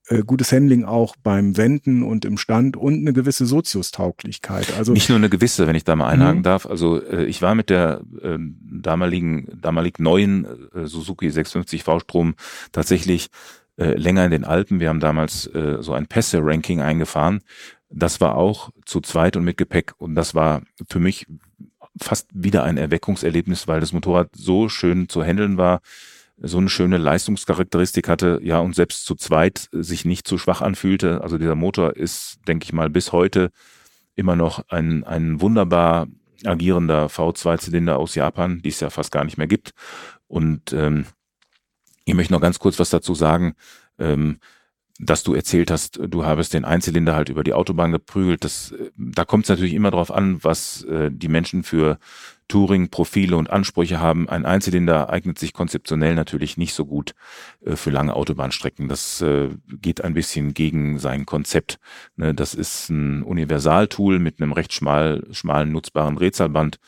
äh, 0.10 0.24
gutes 0.24 0.52
Handling 0.52 0.86
auch 0.86 1.16
beim 1.22 1.58
Wenden 1.58 2.04
und 2.04 2.26
im 2.26 2.38
Stand 2.38 2.78
und 2.78 2.96
eine 2.96 3.14
gewisse 3.14 3.46
Soziustauglichkeit. 3.46 4.74
Also 4.78 4.94
nicht 4.94 5.10
nur 5.10 5.18
eine 5.18 5.30
gewisse, 5.30 5.68
wenn 5.68 5.76
ich 5.76 5.84
da 5.84 5.96
mal 5.96 6.08
einhaken 6.08 6.40
mhm. 6.40 6.44
darf. 6.44 6.66
Also 6.66 7.02
äh, 7.02 7.26
ich 7.26 7.42
war 7.42 7.56
mit 7.56 7.70
der 7.70 8.02
äh, 8.22 8.38
damaligen, 8.40 9.60
damalig 9.62 10.00
neuen 10.00 10.46
äh, 10.74 10.86
Suzuki 10.86 11.30
650 11.30 11.84
V-Strom 11.84 12.36
tatsächlich 12.72 13.28
äh, 13.78 13.96
länger 13.96 14.26
in 14.26 14.32
den 14.32 14.46
Alpen. 14.46 14.80
Wir 14.80 14.90
haben 14.90 15.00
damals 15.00 15.48
äh, 15.48 15.78
so 15.82 15.94
ein 15.94 16.08
Pässe-Ranking 16.08 16.82
eingefahren. 16.82 17.42
Das 17.90 18.22
war 18.22 18.36
auch 18.36 18.72
zu 18.86 19.02
zweit 19.02 19.38
und 19.38 19.44
mit 19.44 19.58
Gepäck 19.58 19.94
und 19.98 20.16
das 20.16 20.36
war 20.36 20.62
für 20.90 21.00
mich 21.00 21.26
fast 22.00 22.30
wieder 22.34 22.64
ein 22.64 22.78
Erweckungserlebnis, 22.78 23.68
weil 23.68 23.80
das 23.80 23.94
Motorrad 23.94 24.30
so 24.34 24.70
schön 24.70 25.10
zu 25.10 25.24
handeln 25.24 25.58
war 25.58 25.82
so 26.40 26.60
eine 26.60 26.70
schöne 26.70 26.98
Leistungscharakteristik 26.98 28.08
hatte, 28.08 28.40
ja, 28.44 28.60
und 28.60 28.76
selbst 28.76 29.06
zu 29.06 29.16
zweit 29.16 29.70
sich 29.72 30.06
nicht 30.06 30.28
zu 30.28 30.38
schwach 30.38 30.62
anfühlte. 30.62 31.22
Also 31.22 31.38
dieser 31.38 31.56
Motor 31.56 31.96
ist, 31.96 32.40
denke 32.48 32.66
ich 32.66 32.74
mal, 32.74 32.90
bis 32.90 33.12
heute 33.12 33.52
immer 34.16 34.36
noch 34.36 34.64
ein, 34.70 35.04
ein 35.04 35.42
wunderbar 35.42 36.08
agierender 36.46 37.08
V2-Zylinder 37.08 37.98
aus 37.98 38.16
Japan, 38.16 38.62
die 38.62 38.70
es 38.70 38.80
ja 38.80 38.90
fast 38.90 39.12
gar 39.12 39.24
nicht 39.24 39.38
mehr 39.38 39.48
gibt. 39.48 39.72
Und 40.28 40.74
ähm, 40.74 41.06
ich 42.06 42.14
möchte 42.14 42.34
noch 42.34 42.42
ganz 42.42 42.60
kurz 42.60 42.80
was 42.80 42.90
dazu 42.90 43.16
sagen. 43.16 43.56
Ähm, 43.98 44.40
dass 45.00 45.24
du 45.24 45.34
erzählt 45.36 45.70
hast, 45.70 46.00
du 46.02 46.26
habest 46.26 46.54
den 46.54 46.66
Einzylinder 46.66 47.16
halt 47.16 47.30
über 47.30 47.44
die 47.44 47.54
Autobahn 47.54 47.92
geprügelt. 47.92 48.44
Das, 48.44 48.74
da 48.96 49.26
kommt 49.26 49.46
es 49.46 49.50
natürlich 49.50 49.74
immer 49.74 49.92
darauf 49.92 50.12
an, 50.12 50.44
was 50.44 50.84
äh, 50.86 51.12
die 51.12 51.28
Menschen 51.28 51.64
für 51.64 52.00
Touring-Profile 52.48 53.36
und 53.36 53.50
Ansprüche 53.50 54.00
haben. 54.00 54.30
Ein 54.30 54.46
Einzylinder 54.46 55.10
eignet 55.10 55.38
sich 55.40 55.54
konzeptionell 55.54 56.16
natürlich 56.16 56.58
nicht 56.58 56.74
so 56.74 56.86
gut 56.86 57.14
äh, 57.66 57.76
für 57.76 57.90
lange 57.90 58.16
Autobahnstrecken. 58.16 58.88
Das 58.88 59.22
äh, 59.22 59.50
geht 59.68 60.04
ein 60.04 60.14
bisschen 60.14 60.54
gegen 60.54 61.00
sein 61.00 61.26
Konzept. 61.26 61.80
Ne, 62.16 62.34
das 62.34 62.54
ist 62.54 62.90
ein 62.90 63.24
Universaltool 63.24 64.20
mit 64.20 64.42
einem 64.42 64.54
recht 64.54 64.74
schmal, 64.74 65.24
schmalen 65.32 65.72
nutzbaren 65.72 66.16
Drehzahlband 66.16 66.80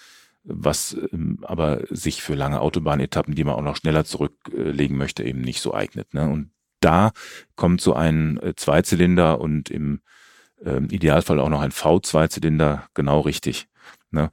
was 0.43 0.97
ähm, 1.11 1.39
aber 1.43 1.81
sich 1.89 2.21
für 2.21 2.33
lange 2.33 2.61
Autobahnetappen, 2.61 3.35
die 3.35 3.43
man 3.43 3.55
auch 3.55 3.61
noch 3.61 3.75
schneller 3.75 4.05
zurücklegen 4.05 4.97
möchte, 4.97 5.23
eben 5.23 5.41
nicht 5.41 5.61
so 5.61 5.73
eignet. 5.73 6.13
Ne? 6.13 6.27
Und 6.27 6.51
da 6.79 7.11
kommt 7.55 7.81
so 7.81 7.93
ein 7.93 8.39
äh, 8.41 8.55
Zweizylinder 8.55 9.39
und 9.41 9.69
im 9.69 10.01
ähm, 10.63 10.87
Idealfall 10.89 11.39
auch 11.39 11.49
noch 11.49 11.61
ein 11.61 11.71
V-Zweizylinder 11.71 12.87
genau 12.93 13.21
richtig. 13.21 13.67
Ne? 14.11 14.29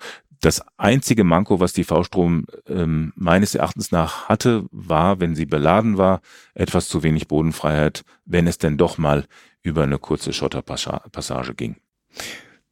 Das 0.46 0.62
einzige 0.76 1.24
Manko, 1.24 1.58
was 1.58 1.72
die 1.72 1.82
V-Strom 1.82 2.46
ähm, 2.68 3.12
meines 3.16 3.56
Erachtens 3.56 3.90
nach 3.90 4.28
hatte, 4.28 4.66
war, 4.70 5.18
wenn 5.18 5.34
sie 5.34 5.44
beladen 5.44 5.98
war, 5.98 6.20
etwas 6.54 6.86
zu 6.86 7.02
wenig 7.02 7.26
Bodenfreiheit, 7.26 8.04
wenn 8.26 8.46
es 8.46 8.56
denn 8.56 8.76
doch 8.76 8.96
mal 8.96 9.26
über 9.64 9.82
eine 9.82 9.98
kurze 9.98 10.32
Schotterpassage 10.32 11.54
ging. 11.56 11.74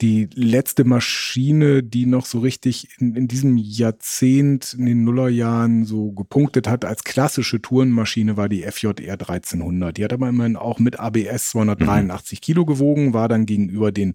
Die 0.01 0.29
letzte 0.35 0.85
Maschine, 0.85 1.85
die 1.85 2.07
noch 2.07 2.27
so 2.27 2.41
richtig 2.41 2.89
in, 2.99 3.15
in 3.15 3.29
diesem 3.29 3.57
Jahrzehnt, 3.57 4.75
in 4.75 4.87
den 4.87 5.05
Nullerjahren 5.05 5.85
so 5.85 6.11
gepunktet 6.11 6.67
hat 6.69 6.85
als 6.85 7.05
klassische 7.05 7.63
Tourenmaschine, 7.63 8.37
war 8.37 8.49
die 8.49 8.63
FJR 8.63 9.13
1300. 9.13 9.97
Die 9.97 10.03
hat 10.05 10.13
aber 10.13 10.29
immerhin 10.29 10.57
auch 10.57 10.81
mit 10.81 10.99
ABS 10.99 11.51
283 11.51 12.39
mhm. 12.39 12.43
Kilo 12.43 12.67
gewogen, 12.67 13.15
war 13.15 13.29
dann 13.29 13.47
gegenüber 13.47 13.93
den, 13.93 14.15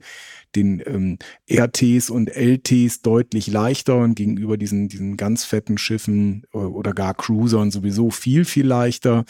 den 0.53 0.83
ähm, 0.85 1.17
RTs 1.49 2.09
und 2.09 2.29
LTs 2.29 3.01
deutlich 3.01 3.47
leichter 3.47 3.97
und 3.97 4.15
gegenüber 4.15 4.57
diesen, 4.57 4.89
diesen 4.89 5.15
ganz 5.15 5.45
fetten 5.45 5.77
Schiffen 5.77 6.43
äh, 6.53 6.57
oder 6.57 6.93
gar 6.93 7.13
Cruisern 7.13 7.71
sowieso 7.71 8.09
viel, 8.09 8.43
viel 8.43 8.67
leichter. 8.67 9.23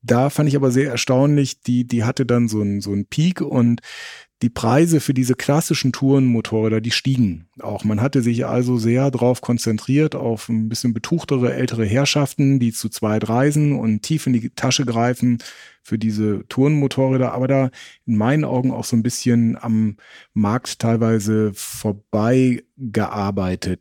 Da 0.00 0.30
fand 0.30 0.48
ich 0.48 0.56
aber 0.56 0.70
sehr 0.70 0.90
erstaunlich, 0.90 1.60
die, 1.60 1.86
die 1.86 2.04
hatte 2.04 2.24
dann 2.24 2.48
so 2.48 2.60
einen, 2.60 2.80
so 2.80 2.92
einen 2.92 3.06
Peak 3.06 3.40
und 3.40 3.80
die 4.44 4.50
Preise 4.50 5.00
für 5.00 5.14
diese 5.14 5.34
klassischen 5.34 5.90
Tourenmotorräder, 5.90 6.82
die 6.82 6.90
stiegen 6.90 7.46
auch. 7.60 7.82
Man 7.82 8.02
hatte 8.02 8.20
sich 8.20 8.44
also 8.44 8.76
sehr 8.76 9.10
darauf 9.10 9.40
konzentriert, 9.40 10.14
auf 10.14 10.50
ein 10.50 10.68
bisschen 10.68 10.92
betuchtere 10.92 11.54
ältere 11.54 11.86
Herrschaften, 11.86 12.58
die 12.58 12.70
zu 12.70 12.90
zweit 12.90 13.26
reisen 13.30 13.72
und 13.72 14.02
tief 14.02 14.26
in 14.26 14.34
die 14.34 14.50
Tasche 14.50 14.84
greifen 14.84 15.38
für 15.82 15.98
diese 15.98 16.46
Tourenmotorräder, 16.48 17.32
aber 17.32 17.48
da 17.48 17.70
in 18.04 18.18
meinen 18.18 18.44
Augen 18.44 18.70
auch 18.70 18.84
so 18.84 18.96
ein 18.96 19.02
bisschen 19.02 19.56
am 19.58 19.96
Markt 20.34 20.78
teilweise 20.78 21.52
vorbei 21.54 22.64
gearbeitet. 22.76 23.80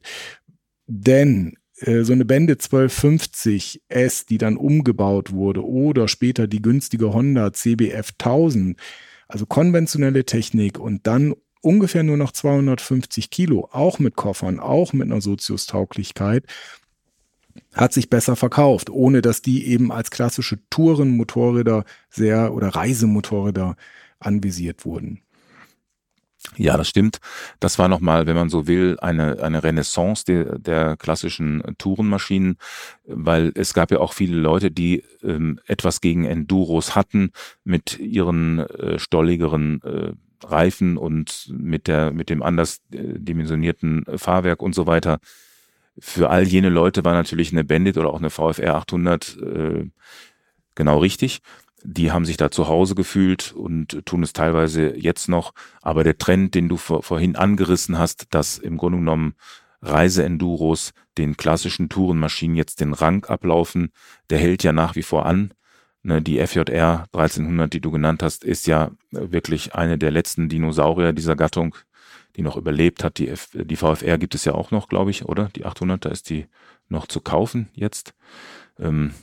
Denn 0.88 1.58
äh, 1.80 2.04
so 2.04 2.14
eine 2.14 2.24
Bände 2.24 2.54
1250 2.54 3.82
S, 3.90 4.26
die 4.26 4.38
dann 4.38 4.56
umgebaut 4.56 5.34
wurde, 5.34 5.66
oder 5.66 6.08
später 6.08 6.48
die 6.48 6.62
günstige 6.62 7.14
Honda 7.14 7.52
CBF 7.52 8.14
1000, 8.18 8.80
also 9.34 9.48
konventionelle 9.48 10.26
Technik 10.26 10.78
und 10.78 11.08
dann 11.08 11.34
ungefähr 11.62 12.04
nur 12.04 12.18
noch 12.18 12.34
250 12.34 13.32
Kilo, 13.32 13.68
auch 13.72 13.98
mit 13.98 14.16
Koffern, 14.16 14.60
auch 14.60 14.94
mit 14.94 15.10
einer 15.10 15.22
Soziustauglichkeit, 15.22 16.46
hat 17.74 17.94
sich 17.94 18.12
besser 18.12 18.36
verkauft, 18.36 18.92
ohne 18.92 19.24
dass 19.24 19.42
die 19.42 19.66
eben 19.66 19.92
als 19.92 20.12
klassische 20.12 20.60
Tourenmotorräder 20.70 21.84
sehr 22.12 22.54
oder 22.54 22.68
Reisemotorräder 22.70 23.76
anvisiert 24.20 24.86
wurden. 24.86 25.24
Ja, 26.58 26.78
das 26.78 26.90
stimmt. 26.90 27.20
Das 27.60 27.80
war 27.80 27.88
nochmal, 27.88 28.28
wenn 28.28 28.36
man 28.36 28.50
so 28.50 28.68
will, 28.68 28.98
eine, 29.02 29.42
eine 29.42 29.64
Renaissance 29.64 30.26
der, 30.26 30.60
der 30.60 30.98
klassischen 30.98 31.64
Tourenmaschinen, 31.78 32.58
weil 33.06 33.52
es 33.56 33.74
gab 33.74 33.92
ja 33.92 34.00
auch 34.00 34.14
viele 34.14 34.38
Leute, 34.38 34.70
die 34.70 35.04
ähm, 35.24 35.60
etwas 35.66 36.02
gegen 36.02 36.26
Enduros 36.26 36.96
hatten 36.96 37.32
mit 37.64 37.98
ihren 37.98 38.60
äh, 38.60 39.00
stolligeren 39.00 39.82
äh, 39.84 40.14
Reifen 40.46 40.98
und 40.98 41.52
mit 41.52 41.88
der, 41.88 42.12
mit 42.12 42.30
dem 42.30 42.44
anders 42.44 42.82
äh, 42.92 43.18
dimensionierten 43.18 44.06
Fahrwerk 44.16 44.62
und 44.62 44.76
so 44.76 44.86
weiter. 44.86 45.20
Für 45.98 46.30
all 46.30 46.44
jene 46.44 46.70
Leute 46.70 47.06
war 47.06 47.14
natürlich 47.14 47.52
eine 47.52 47.64
Bandit 47.64 47.98
oder 47.98 48.10
auch 48.10 48.20
eine 48.20 48.30
VFR 48.30 48.76
800 48.76 49.38
äh, 49.38 49.90
genau 50.76 50.98
richtig 51.00 51.42
die 51.84 52.12
haben 52.12 52.26
sich 52.26 52.38
da 52.38 52.50
zu 52.50 52.68
Hause 52.68 52.96
gefühlt 52.96 53.54
und 53.54 54.06
tun 54.06 54.24
es 54.24 54.34
teilweise 54.34 54.96
jetzt 54.96 55.28
noch. 55.28 55.54
Aber 55.82 56.04
der 56.04 56.18
Trend, 56.18 56.56
den 56.56 56.70
du 56.70 56.78
vor, 56.78 57.04
vorhin 57.04 57.36
angerissen 57.36 57.98
hast, 57.98 58.34
dass 58.34 58.58
im 58.58 58.78
Grunde 58.78 59.00
genommen 59.00 59.36
Reiseenduros 59.82 60.94
den 61.18 61.36
klassischen 61.36 61.90
Tourenmaschinen 61.90 62.56
jetzt 62.56 62.80
den 62.80 62.94
Rang 62.94 63.26
ablaufen, 63.26 63.92
der 64.30 64.40
hält 64.40 64.64
ja 64.64 64.72
nach 64.72 64.96
wie 64.96 65.04
vor 65.04 65.26
an. 65.26 65.54
Ne, 66.04 66.22
die 66.22 66.46
FJR 66.46 67.06
1300, 67.14 67.72
die 67.74 67.82
du 67.82 67.92
genannt 67.92 68.24
hast, 68.24 68.44
ist 68.44 68.68
ja 68.68 68.92
wirklich 69.12 69.76
eine 69.76 69.98
der 69.98 70.12
letzten 70.12 70.50
Dinosaurier 70.50 71.14
dieser 71.14 71.36
Gattung, 71.36 71.76
die 72.36 72.42
noch 72.42 72.58
überlebt 72.58 73.04
hat. 73.04 73.18
Die, 73.20 73.30
F, 73.30 73.50
die 73.54 73.76
VFR 73.76 74.18
gibt 74.18 74.36
es 74.36 74.46
ja 74.46 74.54
auch 74.54 74.72
noch, 74.72 74.90
glaube 74.90 75.12
ich, 75.12 75.26
oder? 75.26 75.50
Die 75.56 75.66
800, 75.66 76.06
da 76.06 76.10
ist 76.10 76.30
die 76.30 76.48
noch 76.90 77.08
zu 77.08 77.22
kaufen 77.22 77.70
jetzt. 77.74 78.14
Ähm, 78.80 79.14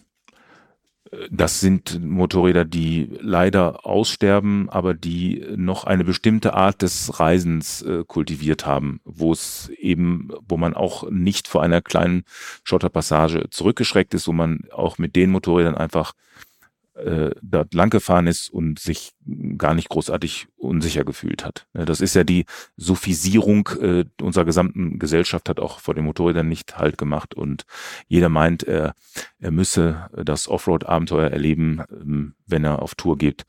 das 1.31 1.61
sind 1.61 2.01
Motorräder, 2.05 2.65
die 2.65 3.11
leider 3.21 3.85
aussterben, 3.85 4.69
aber 4.71 4.95
die 4.95 5.45
noch 5.57 5.85
eine 5.85 6.05
bestimmte 6.05 6.55
Art 6.55 6.83
des 6.83 7.19
Reisens 7.19 7.83
äh, 7.83 8.05
kultiviert 8.07 8.65
haben, 8.65 9.01
wo 9.05 9.33
es 9.33 9.71
eben, 9.79 10.29
wo 10.49 10.57
man 10.57 10.75
auch 10.75 11.11
nicht 11.11 11.49
vor 11.49 11.63
einer 11.63 11.81
kleinen 11.81 12.25
Schotterpassage 12.63 13.51
zurückgeschreckt 13.51 14.15
ist, 14.15 14.29
wo 14.29 14.33
man 14.33 14.61
auch 14.73 14.99
mit 14.99 15.17
den 15.17 15.31
Motorrädern 15.31 15.75
einfach 15.75 16.13
äh, 16.95 17.31
dort 17.43 17.73
lang 17.75 17.91
gefahren 17.91 18.27
ist 18.27 18.51
und 18.51 18.79
sich 18.79 19.13
gar 19.57 19.75
nicht 19.75 19.89
großartig 19.89 20.49
unsicher 20.57 21.05
gefühlt 21.05 21.45
hat. 21.45 21.67
Das 21.73 22.01
ist 22.01 22.15
ja 22.15 22.25
die 22.25 22.47
Sophisierung 22.77 23.69
äh, 23.81 24.05
unserer 24.21 24.45
gesamten 24.45 24.99
Gesellschaft 24.99 25.49
hat 25.49 25.61
auch 25.61 25.81
vor 25.81 25.95
den 25.95 26.05
Motorrädern 26.05 26.49
nicht 26.49 26.79
halt 26.79 26.99
gemacht 26.99 27.35
und 27.35 27.65
jeder 28.09 28.29
meint, 28.29 28.65
er, 28.65 28.95
er 29.39 29.51
müsse 29.51 30.09
das 30.13 30.49
Offroad-Abenteuer 30.49 31.31
erleben, 31.31 31.83
ähm, 31.91 32.35
wenn 32.47 32.65
er 32.65 32.83
auf 32.83 32.95
Tour 32.95 33.17
geht. 33.17 33.47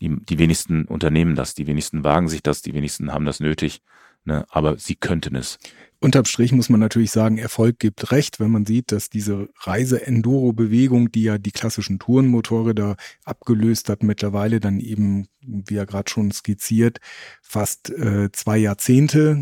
Die, 0.00 0.16
die 0.24 0.38
wenigsten 0.38 0.86
unternehmen 0.86 1.34
das, 1.34 1.54
die 1.54 1.66
wenigsten 1.66 2.04
wagen 2.04 2.28
sich 2.28 2.42
das, 2.42 2.62
die 2.62 2.74
wenigsten 2.74 3.12
haben 3.12 3.26
das 3.26 3.40
nötig, 3.40 3.82
ne? 4.24 4.44
aber 4.50 4.78
sie 4.78 4.96
könnten 4.96 5.36
es. 5.36 5.58
Unterm 6.02 6.24
Strich 6.24 6.52
muss 6.52 6.70
man 6.70 6.80
natürlich 6.80 7.10
sagen, 7.10 7.36
Erfolg 7.36 7.78
gibt 7.78 8.10
recht, 8.10 8.40
wenn 8.40 8.50
man 8.50 8.64
sieht, 8.64 8.90
dass 8.90 9.10
diese 9.10 9.50
Reise-Enduro-Bewegung, 9.58 11.12
die 11.12 11.24
ja 11.24 11.36
die 11.36 11.50
klassischen 11.50 11.98
Tourenmotorräder 11.98 12.96
abgelöst 13.24 13.90
hat, 13.90 14.02
mittlerweile 14.02 14.60
dann 14.60 14.80
eben, 14.80 15.28
wie 15.42 15.76
er 15.76 15.84
gerade 15.84 16.10
schon 16.10 16.32
skizziert, 16.32 17.00
fast 17.42 17.90
äh, 17.90 18.32
zwei 18.32 18.56
Jahrzehnte 18.56 19.32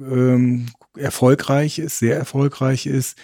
ähm, 0.00 0.66
erfolgreich 0.96 1.78
ist, 1.78 1.98
sehr 1.98 2.16
erfolgreich 2.16 2.86
ist. 2.86 3.18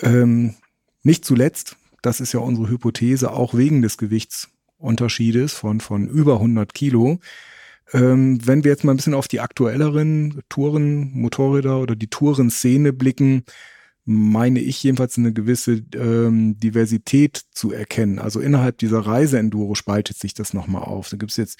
Ähm, 0.00 0.54
nicht 1.02 1.26
zuletzt, 1.26 1.76
das 2.00 2.20
ist 2.20 2.32
ja 2.32 2.40
unsere 2.40 2.70
Hypothese, 2.70 3.32
auch 3.32 3.52
wegen 3.52 3.82
des 3.82 3.98
Gewichtsunterschiedes 3.98 5.52
von, 5.52 5.80
von 5.80 6.08
über 6.08 6.36
100 6.36 6.72
Kilo, 6.72 7.18
ähm, 7.92 8.38
wenn 8.46 8.64
wir 8.64 8.70
jetzt 8.70 8.84
mal 8.84 8.92
ein 8.92 8.96
bisschen 8.96 9.14
auf 9.14 9.28
die 9.28 9.40
aktuelleren 9.40 10.40
Touren, 10.48 11.12
Motorräder 11.12 11.80
oder 11.80 11.96
die 11.96 12.08
Tourenszene 12.08 12.92
blicken, 12.92 13.44
meine 14.06 14.60
ich 14.60 14.82
jedenfalls 14.82 15.16
eine 15.16 15.32
gewisse 15.32 15.82
ähm, 15.94 16.58
Diversität 16.58 17.40
zu 17.52 17.72
erkennen. 17.72 18.18
Also 18.18 18.40
innerhalb 18.40 18.76
dieser 18.78 19.00
Reise-Enduro 19.00 19.74
spaltet 19.74 20.18
sich 20.18 20.34
das 20.34 20.52
nochmal 20.52 20.82
auf. 20.82 21.08
Da 21.08 21.16
gibt's 21.16 21.38
jetzt 21.38 21.58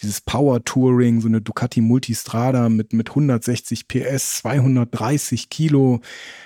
dieses 0.00 0.20
Power-Touring, 0.20 1.20
so 1.20 1.26
eine 1.26 1.40
Ducati 1.40 1.80
Multistrada 1.80 2.68
mit, 2.68 2.92
mit 2.92 3.08
160 3.08 3.88
PS, 3.88 4.38
230 4.38 5.48
Kilo 5.48 6.00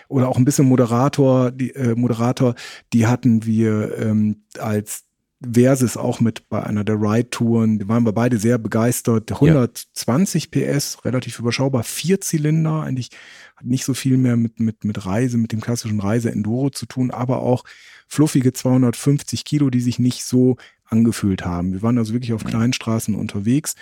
oder 0.08 0.28
auch 0.28 0.38
ein 0.38 0.46
bisschen 0.46 0.66
Moderator, 0.66 1.50
die, 1.50 1.74
äh, 1.74 1.94
Moderator, 1.94 2.54
die 2.94 3.06
hatten 3.06 3.44
wir 3.44 3.98
ähm, 3.98 4.44
als 4.58 5.04
Versus 5.52 5.96
auch 5.96 6.20
mit 6.20 6.48
bei 6.48 6.62
einer 6.62 6.84
der 6.84 6.96
Ride-Touren. 6.96 7.86
Waren 7.88 8.04
wir 8.04 8.12
beide 8.12 8.38
sehr 8.38 8.58
begeistert. 8.58 9.32
120 9.32 10.50
ja. 10.54 10.76
PS, 10.76 11.04
relativ 11.04 11.38
überschaubar. 11.38 11.82
Vier 11.82 12.20
Zylinder, 12.20 12.82
eigentlich 12.82 13.10
hat 13.56 13.66
nicht 13.66 13.84
so 13.84 13.94
viel 13.94 14.16
mehr 14.16 14.36
mit, 14.36 14.60
mit, 14.60 14.84
mit 14.84 15.06
Reise, 15.06 15.38
mit 15.38 15.52
dem 15.52 15.60
klassischen 15.60 16.00
Reise-Enduro 16.00 16.70
zu 16.70 16.86
tun, 16.86 17.10
aber 17.10 17.40
auch 17.40 17.64
fluffige 18.08 18.52
250 18.52 19.44
Kilo, 19.44 19.70
die 19.70 19.80
sich 19.80 19.98
nicht 19.98 20.24
so 20.24 20.56
angefühlt 20.84 21.44
haben. 21.44 21.72
Wir 21.72 21.82
waren 21.82 21.98
also 21.98 22.12
wirklich 22.12 22.32
auf 22.32 22.44
kleinen 22.44 22.72
Straßen 22.72 23.14
unterwegs. 23.14 23.74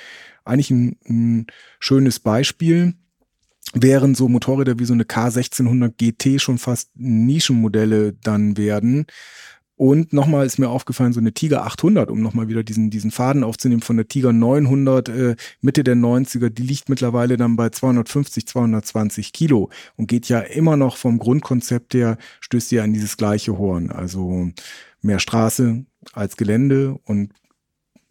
Eigentlich 0.45 0.71
ein, 0.71 0.97
ein 1.09 1.47
schönes 1.81 2.21
Beispiel 2.21 2.95
wären 3.75 4.15
so 4.15 4.29
Motorräder 4.29 4.79
wie 4.79 4.85
so 4.85 4.93
eine 4.93 5.05
K1600 5.05 5.95
GT 5.97 6.41
schon 6.41 6.59
fast 6.59 6.91
Nischenmodelle 6.95 8.13
dann 8.13 8.57
werden. 8.57 9.07
Und 9.77 10.13
nochmal 10.13 10.47
ist 10.47 10.59
mir 10.59 10.69
aufgefallen, 10.69 11.13
so 11.13 11.21
eine 11.21 11.33
Tiger 11.33 11.65
800, 11.65 12.11
um 12.11 12.21
nochmal 12.21 12.49
wieder 12.49 12.63
diesen, 12.63 12.91
diesen 12.91 13.11
Faden 13.11 13.43
aufzunehmen 13.43 13.83
von 13.83 13.97
der 13.97 14.07
Tiger 14.07 14.33
900 14.33 15.09
äh, 15.09 15.37
Mitte 15.61 15.83
der 15.83 15.97
90er, 15.97 16.51
die 16.51 16.63
liegt 16.63 16.89
mittlerweile 16.89 17.37
dann 17.37 17.57
bei 17.57 17.71
250, 17.71 18.47
220 18.47 19.33
Kilo 19.33 19.71
und 19.97 20.09
geht 20.09 20.29
ja 20.29 20.41
immer 20.41 20.77
noch 20.77 20.97
vom 20.97 21.19
Grundkonzept 21.19 21.95
her, 21.95 22.19
stößt 22.41 22.71
ja 22.73 22.85
an 22.85 22.93
dieses 22.93 23.17
gleiche 23.17 23.59
Horn. 23.59 23.91
Also 23.91 24.51
mehr 25.01 25.19
Straße 25.19 25.85
als 26.13 26.37
Gelände 26.37 26.99
und 27.05 27.33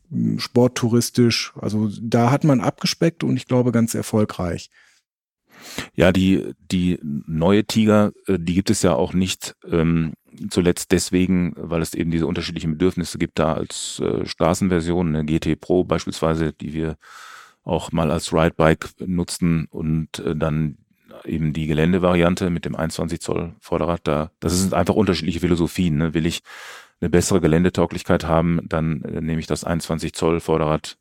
hm, 0.10 0.40
sporttouristisch. 0.40 1.54
Also 1.60 1.90
da 2.02 2.32
hat 2.32 2.44
man 2.44 2.60
abgespeckt 2.60 3.24
und 3.24 3.38
ich 3.38 3.48
glaube 3.48 3.72
ganz 3.72 3.94
erfolgreich. 3.94 4.70
Ja, 5.94 6.12
die, 6.12 6.54
die 6.72 7.00
neue 7.02 7.66
Tiger, 7.66 8.14
äh, 8.28 8.40
die 8.40 8.56
gibt 8.56 8.70
es 8.70 8.82
ja 8.82 8.94
auch 8.94 9.14
nicht 9.14 9.56
ähm, 9.70 10.14
zuletzt 10.50 10.92
deswegen, 10.92 11.54
weil 11.56 11.82
es 11.82 11.94
eben 11.94 12.12
diese 12.12 12.28
unterschiedlichen 12.28 12.72
Bedürfnisse 12.72 13.18
gibt, 13.18 13.40
da 13.40 13.54
als 13.54 14.00
äh, 14.00 14.26
Straßenversion, 14.26 15.16
eine 15.16 15.26
GT 15.26 15.60
Pro 15.60 15.84
beispielsweise, 15.84 16.54
die 16.54 16.74
wir 16.74 16.98
auch 17.64 17.92
mal 17.92 18.12
als 18.12 18.34
Ridebike 18.34 18.90
nutzten 19.00 19.66
und 19.70 20.20
äh, 20.20 20.36
dann 20.36 20.78
eben 21.26 21.54
die 21.54 21.68
Geländevariante 21.68 22.50
mit 22.50 22.66
dem 22.66 22.76
21 22.76 23.22
Zoll 23.22 23.54
Vorderrad 23.60 24.02
da. 24.06 24.32
Das 24.40 24.54
sind 24.60 24.74
einfach 24.74 24.96
unterschiedliche 24.96 25.40
Philosophien. 25.40 25.98
Ne? 25.98 26.14
Will 26.14 26.26
ich 26.26 26.42
eine 27.00 27.10
bessere 27.10 27.42
Geländetauglichkeit 27.42 28.26
haben, 28.26 28.62
dann 28.68 29.04
äh, 29.04 29.22
nehme 29.22 29.40
ich 29.40 29.48
das 29.48 29.64
21 29.64 30.14
Zoll 30.14 30.40
Vorderrad 30.40 30.98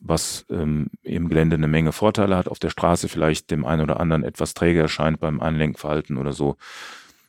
was 0.00 0.46
ähm, 0.50 0.90
im 1.02 1.28
Gelände 1.28 1.56
eine 1.56 1.68
Menge 1.68 1.92
Vorteile 1.92 2.36
hat, 2.36 2.48
auf 2.48 2.58
der 2.58 2.70
Straße 2.70 3.08
vielleicht 3.08 3.50
dem 3.50 3.64
einen 3.64 3.82
oder 3.82 4.00
anderen 4.00 4.24
etwas 4.24 4.54
träge 4.54 4.80
erscheint 4.80 5.20
beim 5.20 5.40
Einlenkverhalten 5.40 6.16
oder 6.16 6.32
so. 6.32 6.56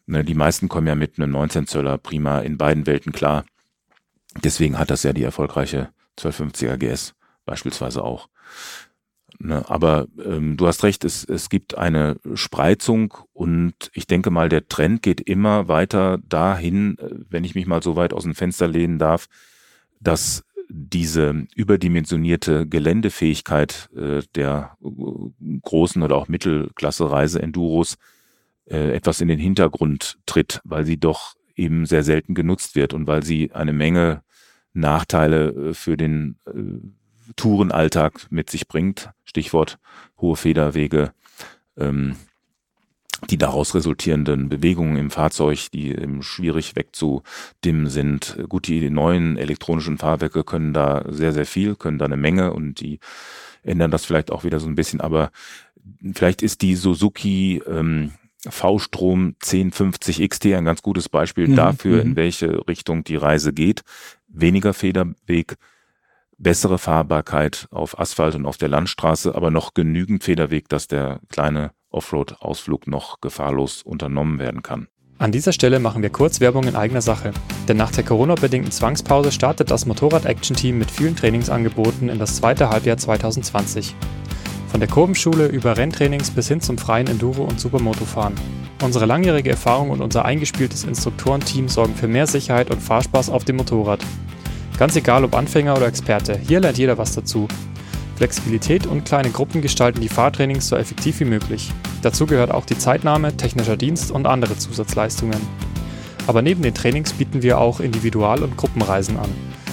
Ne, 0.09 0.23
die 0.23 0.33
meisten 0.33 0.69
kommen 0.69 0.87
ja 0.87 0.95
mit 0.95 1.19
einem 1.19 1.29
19 1.29 1.67
Zöller 1.67 1.99
prima 1.99 2.39
in 2.39 2.57
beiden 2.57 2.87
Welten 2.87 3.11
klar. 3.11 3.45
Deswegen 4.43 4.79
hat 4.79 4.89
das 4.89 5.03
ja 5.03 5.13
die 5.13 5.21
erfolgreiche 5.21 5.89
1250er 6.17 6.77
GS 6.77 7.13
beispielsweise 7.45 8.03
auch. 8.03 8.27
Ne, 9.37 9.63
aber 9.69 10.07
ähm, 10.25 10.57
du 10.57 10.65
hast 10.65 10.83
recht, 10.83 11.05
es, 11.05 11.25
es 11.25 11.49
gibt 11.49 11.77
eine 11.77 12.15
Spreizung 12.33 13.13
und 13.33 13.75
ich 13.93 14.07
denke 14.07 14.31
mal, 14.31 14.49
der 14.49 14.67
Trend 14.67 15.03
geht 15.03 15.21
immer 15.21 15.67
weiter 15.67 16.17
dahin, 16.27 16.97
wenn 17.29 17.43
ich 17.43 17.53
mich 17.53 17.67
mal 17.67 17.83
so 17.83 17.95
weit 17.95 18.11
aus 18.11 18.23
dem 18.23 18.33
Fenster 18.33 18.67
lehnen 18.67 18.97
darf, 18.97 19.27
dass 19.99 20.43
diese 20.69 21.45
überdimensionierte 21.55 22.67
Geländefähigkeit 22.67 23.91
äh, 23.95 24.23
der 24.33 24.75
äh, 24.83 25.59
großen 25.61 26.01
oder 26.01 26.15
auch 26.15 26.27
Mittelklasse-Reise-Enduros 26.27 27.97
äh, 28.69 28.93
etwas 28.93 29.21
in 29.21 29.27
den 29.27 29.39
Hintergrund 29.39 30.19
tritt, 30.25 30.61
weil 30.63 30.85
sie 30.85 30.97
doch 30.97 31.35
eben 31.55 31.85
sehr 31.85 32.03
selten 32.03 32.35
genutzt 32.35 32.75
wird 32.75 32.93
und 32.93 33.07
weil 33.07 33.23
sie 33.23 33.51
eine 33.51 33.73
Menge 33.73 34.23
Nachteile 34.73 35.49
äh, 35.49 35.73
für 35.73 35.97
den 35.97 36.37
äh, 36.47 37.33
Tourenalltag 37.35 38.27
mit 38.31 38.49
sich 38.49 38.67
bringt. 38.67 39.11
Stichwort 39.23 39.79
hohe 40.19 40.35
Federwege, 40.35 41.13
ähm, 41.77 42.15
die 43.29 43.37
daraus 43.37 43.75
resultierenden 43.75 44.49
Bewegungen 44.49 44.97
im 44.97 45.11
Fahrzeug, 45.11 45.67
die 45.73 45.91
ähm, 45.91 46.21
schwierig 46.21 46.75
wegzudimmen 46.75 47.87
sind. 47.87 48.37
Gut, 48.47 48.67
die 48.67 48.89
neuen 48.89 49.37
elektronischen 49.37 49.97
Fahrwerke 49.97 50.43
können 50.43 50.73
da 50.73 51.03
sehr, 51.09 51.33
sehr 51.33 51.45
viel, 51.45 51.75
können 51.75 51.97
da 51.97 52.05
eine 52.05 52.17
Menge 52.17 52.53
und 52.53 52.79
die 52.79 52.99
ändern 53.63 53.91
das 53.91 54.05
vielleicht 54.05 54.31
auch 54.31 54.43
wieder 54.43 54.59
so 54.59 54.67
ein 54.67 54.75
bisschen, 54.75 55.01
aber 55.01 55.31
vielleicht 56.13 56.41
ist 56.41 56.61
die 56.61 56.75
Suzuki 56.75 57.61
ähm, 57.67 58.13
V-Strom 58.47 59.35
1050 59.41 60.27
XT 60.29 60.45
ein 60.47 60.65
ganz 60.65 60.81
gutes 60.81 61.09
Beispiel 61.09 61.47
mhm, 61.47 61.55
dafür, 61.55 62.01
in 62.01 62.09
mhm. 62.09 62.15
welche 62.15 62.67
Richtung 62.67 63.03
die 63.03 63.17
Reise 63.17 63.53
geht. 63.53 63.81
Weniger 64.27 64.73
Federweg, 64.73 65.57
bessere 66.37 66.77
Fahrbarkeit 66.77 67.67
auf 67.71 67.99
Asphalt 67.99 68.35
und 68.35 68.45
auf 68.45 68.57
der 68.57 68.69
Landstraße, 68.69 69.35
aber 69.35 69.51
noch 69.51 69.73
genügend 69.73 70.23
Federweg, 70.23 70.69
dass 70.69 70.87
der 70.87 71.19
kleine 71.29 71.71
Offroad-Ausflug 71.89 72.87
noch 72.87 73.19
gefahrlos 73.19 73.81
unternommen 73.81 74.39
werden 74.39 74.63
kann. 74.63 74.87
An 75.17 75.33
dieser 75.33 75.51
Stelle 75.51 75.79
machen 75.79 76.01
wir 76.01 76.11
kurz 76.11 76.39
Werbung 76.39 76.63
in 76.63 76.77
eigener 76.77 77.01
Sache. 77.01 77.33
Denn 77.67 77.75
nach 77.75 77.91
der 77.91 78.05
Corona-bedingten 78.05 78.71
Zwangspause 78.71 79.33
startet 79.33 79.69
das 79.69 79.85
Motorrad-Action-Team 79.85 80.77
mit 80.77 80.89
vielen 80.89 81.17
Trainingsangeboten 81.17 82.07
in 82.07 82.19
das 82.19 82.37
zweite 82.37 82.69
Halbjahr 82.69 82.95
2020. 82.95 83.95
Von 84.71 84.79
der 84.79 84.89
Kurvenschule 84.89 85.47
über 85.47 85.77
Renntrainings 85.77 86.29
bis 86.29 86.47
hin 86.47 86.61
zum 86.61 86.77
freien 86.77 87.07
Enduro- 87.07 87.43
und 87.43 87.59
Supermotofahren. 87.59 88.35
Unsere 88.83 89.07
langjährige 89.07 89.49
Erfahrung 89.49 89.89
und 89.89 89.99
unser 89.99 90.25
eingespieltes 90.25 90.83
Instruktorenteam 90.83 91.67
sorgen 91.67 91.95
für 91.95 92.07
mehr 92.07 92.27
Sicherheit 92.27 92.69
und 92.69 92.81
Fahrspaß 92.81 93.29
auf 93.29 93.43
dem 93.43 93.57
Motorrad. 93.57 93.99
Ganz 94.77 94.95
egal 94.95 95.25
ob 95.25 95.35
Anfänger 95.35 95.75
oder 95.75 95.87
Experte, 95.87 96.37
hier 96.37 96.59
lernt 96.59 96.77
jeder 96.77 96.97
was 96.97 97.13
dazu. 97.13 97.47
Flexibilität 98.15 98.85
und 98.85 99.05
kleine 99.05 99.31
Gruppen 99.31 99.61
gestalten 99.61 100.01
die 100.01 100.07
Fahrtrainings 100.07 100.67
so 100.67 100.75
effektiv 100.75 101.19
wie 101.19 101.25
möglich. 101.25 101.71
Dazu 102.01 102.25
gehört 102.25 102.51
auch 102.51 102.65
die 102.65 102.77
Zeitnahme, 102.77 103.35
technischer 103.35 103.75
Dienst 103.75 104.11
und 104.11 104.27
andere 104.27 104.57
Zusatzleistungen. 104.57 105.41
Aber 106.27 106.41
neben 106.41 106.61
den 106.61 106.75
Trainings 106.75 107.11
bieten 107.13 107.41
wir 107.41 107.57
auch 107.57 107.79
Individual- 107.79 108.43
und 108.43 108.55
Gruppenreisen 108.55 109.17
an. 109.17 109.29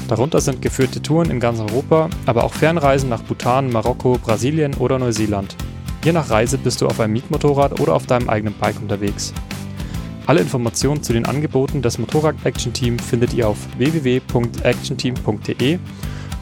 Darunter 0.09 0.41
sind 0.41 0.63
geführte 0.63 1.03
Touren 1.03 1.31
in 1.31 1.41
ganz 1.41 1.59
Europa, 1.59 2.09
aber 2.27 2.45
auch 2.45 2.55
Fernreisen 2.55 3.09
nach 3.09 3.23
Bhutan, 3.23 3.71
Marokko, 3.71 4.19
Brasilien 4.19 4.75
oder 4.75 4.99
Neuseeland. 4.99 5.57
Je 6.05 6.13
nach 6.13 6.31
Reise 6.31 6.59
bist 6.59 6.81
du 6.81 6.87
auf 6.87 7.01
einem 7.01 7.15
Mietmotorrad 7.15 7.81
oder 7.81 7.95
auf 7.95 8.07
deinem 8.07 8.29
eigenen 8.29 8.55
Bike 8.55 8.81
unterwegs. 8.81 9.33
Alle 10.27 10.41
Informationen 10.41 11.03
zu 11.03 11.13
den 11.13 11.27
Angeboten 11.27 11.83
des 11.83 11.99
Motorrad 11.99 12.37
Action 12.45 12.73
Team 12.73 12.99
findet 12.99 13.35
ihr 13.35 13.49
auf 13.49 13.59
www.actionteam.de 13.79 15.79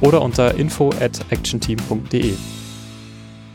oder 0.00 0.20
unter 0.20 0.55
info 0.55 0.90
at 1.00 1.24
actionteam.de. 1.31 2.35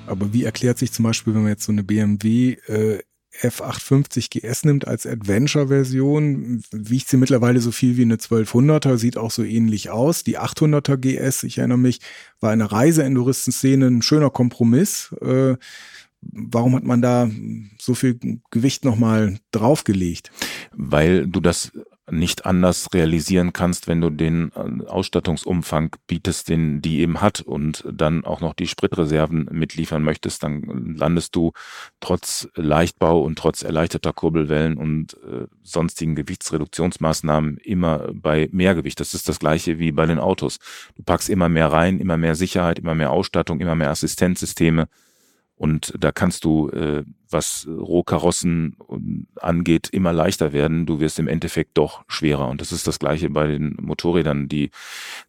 Aber 0.08 0.34
wie 0.34 0.44
erklärt 0.44 0.80
sich 0.80 0.92
zum 0.92 1.04
Beispiel, 1.04 1.36
wenn 1.36 1.44
man 1.44 1.52
jetzt 1.52 1.66
so 1.66 1.72
eine 1.72 1.84
BMW 1.84 2.54
äh, 2.68 3.00
F850 3.42 4.30
GS 4.30 4.66
nimmt 4.66 4.88
als 4.88 5.06
Adventure-Version, 5.06 6.64
wiegt 6.72 7.10
sie 7.10 7.18
mittlerweile 7.18 7.62
so 7.62 7.72
viel 7.72 7.98
wie 7.98 8.04
eine 8.04 8.16
1200er, 8.16 8.98
sieht 8.98 9.18
auch 9.18 9.32
so 9.32 9.44
ähnlich 9.44 9.90
aus. 9.90 10.24
Die 10.24 10.40
800er 10.40 10.98
GS, 10.98 11.44
ich 11.44 11.58
erinnere 11.58 11.78
mich, 11.78 12.00
war 12.40 12.54
in 12.54 12.60
der 12.60 12.72
Reise-Enduristen-Szene 12.72 13.88
ein 13.88 14.02
schöner 14.02 14.30
Kompromiss. 14.30 15.14
Äh, 15.22 15.56
warum 16.22 16.76
hat 16.76 16.84
man 16.84 17.02
da 17.02 17.30
so 17.80 17.96
viel 17.96 18.20
Gewicht 18.52 18.84
nochmal 18.84 19.40
draufgelegt? 19.52 20.32
Weil 20.74 21.28
du 21.28 21.40
das 21.40 21.72
nicht 22.12 22.46
anders 22.46 22.94
realisieren 22.94 23.54
kannst, 23.54 23.88
wenn 23.88 24.02
du 24.02 24.10
den 24.10 24.52
äh, 24.56 24.86
Ausstattungsumfang 24.86 25.96
bietest, 26.08 26.50
den 26.50 26.82
die 26.82 27.02
eben 27.02 27.22
hat 27.22 27.42
und 27.42 27.84
dann 27.92 28.26
auch 28.26 28.42
noch 28.42 28.54
die 28.54 28.68
Spritreserven 28.68 29.50
mitliefern 29.52 30.04
möchtest, 30.04 30.44
dann 30.44 30.96
landest 30.96 31.36
du 31.36 31.52
trotz 32.00 32.48
Leichtbau 32.56 33.22
und 33.22 33.38
trotz 33.38 33.64
erleichterter 33.64 34.14
Kurbelwellen 34.14 34.78
und 34.78 35.14
äh, 35.16 35.48
sonstigen 35.64 36.16
Gewichtsreduktionsmaßnahmen 36.16 37.58
immer 37.58 38.10
bei 38.14 38.50
Mehrgewicht. 38.52 39.00
Das 39.00 39.14
ist 39.14 39.30
das 39.30 39.40
gleiche 39.40 39.80
wie 39.80 39.92
bei 39.92 40.06
den 40.06 40.20
Autos. 40.20 40.60
Du 40.96 41.04
packst 41.04 41.30
immer 41.30 41.50
mehr 41.50 41.72
rein, 41.72 42.00
immer 42.00 42.18
mehr 42.18 42.36
Sicherheit, 42.36 42.80
immer 42.80 42.96
mehr 42.96 43.12
Ausstattung, 43.12 43.60
immer 43.60 43.76
mehr 43.76 43.90
Assistenzsysteme 43.90 44.88
und 45.60 45.94
da 46.00 46.14
kannst 46.14 46.46
du, 46.46 46.70
äh, 46.70 47.04
was 47.30 47.68
Rohkarossen 47.68 48.78
angeht, 49.36 49.90
immer 49.92 50.14
leichter 50.14 50.54
werden. 50.54 50.86
Du 50.86 51.02
wirst 51.02 51.20
im 51.20 51.28
Endeffekt 51.28 51.78
doch 51.78 52.06
schwerer. 52.08 52.48
Und 52.48 52.62
das 52.62 52.72
ist 52.72 52.88
das 52.88 52.98
Gleiche 52.98 53.30
bei 53.30 53.46
den 53.46 53.76
Motorrädern. 53.82 54.48
Die, 54.48 54.72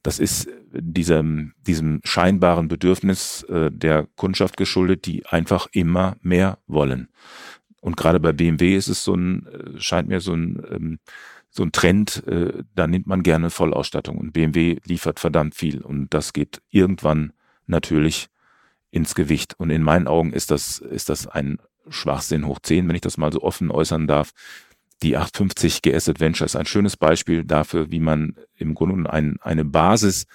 das 0.05 0.21
ist 0.21 0.49
diesem, 0.73 1.55
diesem 1.67 2.01
scheinbaren 2.05 2.69
Bedürfnis 2.69 3.43
äh, 3.49 3.73
der 3.73 4.07
Kundschaft 4.15 4.57
geschuldet, 4.57 5.05
die 5.05 5.27
einfach 5.27 5.67
immer 5.73 6.17
mehr 6.23 6.59
wollen. 6.69 7.09
Und 7.81 7.97
gerade 7.97 8.21
bei 8.21 8.33
BMW 8.33 8.77
ist 8.77 8.87
es 8.87 9.03
so 9.03 9.15
ein, 9.15 9.49
äh, 9.49 9.81
scheint 9.81 10.07
mir 10.07 10.21
so 10.21 10.33
ein, 10.33 10.63
ähm, 10.71 10.99
so 11.51 11.65
ein 11.65 11.73
Trend, 11.73 12.25
äh, 12.29 12.63
da 12.77 12.87
nimmt 12.87 13.09
man 13.09 13.25
gerne 13.25 13.51
Vollausstattung. 13.51 14.17
Und 14.17 14.31
BMW 14.31 14.77
liefert 14.85 15.19
verdammt 15.19 15.57
viel. 15.57 15.83
Und 15.83 16.15
das 16.15 16.33
geht 16.33 16.63
irgendwann 16.71 17.33
natürlich 17.67 18.29
ins 18.91 19.15
Gewicht. 19.15 19.55
Und 19.59 19.71
in 19.71 19.83
meinen 19.83 20.07
Augen 20.07 20.33
ist 20.33 20.51
das, 20.51 20.79
ist 20.79 21.09
das 21.09 21.27
ein 21.27 21.59
Schwachsinn 21.89 22.47
hoch 22.47 22.59
10, 22.61 22.89
wenn 22.89 22.95
ich 22.95 23.01
das 23.01 23.17
mal 23.17 23.33
so 23.33 23.43
offen 23.43 23.71
äußern 23.71 24.07
darf. 24.07 24.33
Die 25.03 25.17
850 25.17 25.83
GS 25.83 26.09
Adventure 26.09 26.45
ist 26.45 26.57
ein 26.57 26.67
schönes 26.67 26.97
Beispiel 26.97 27.45
dafür, 27.45 27.91
wie 27.91 28.01
man 28.01 28.37
im 28.57 28.75
Grunde 28.75 29.11
ein, 29.11 29.39
eine 29.41 29.65
Basis, 29.65 30.27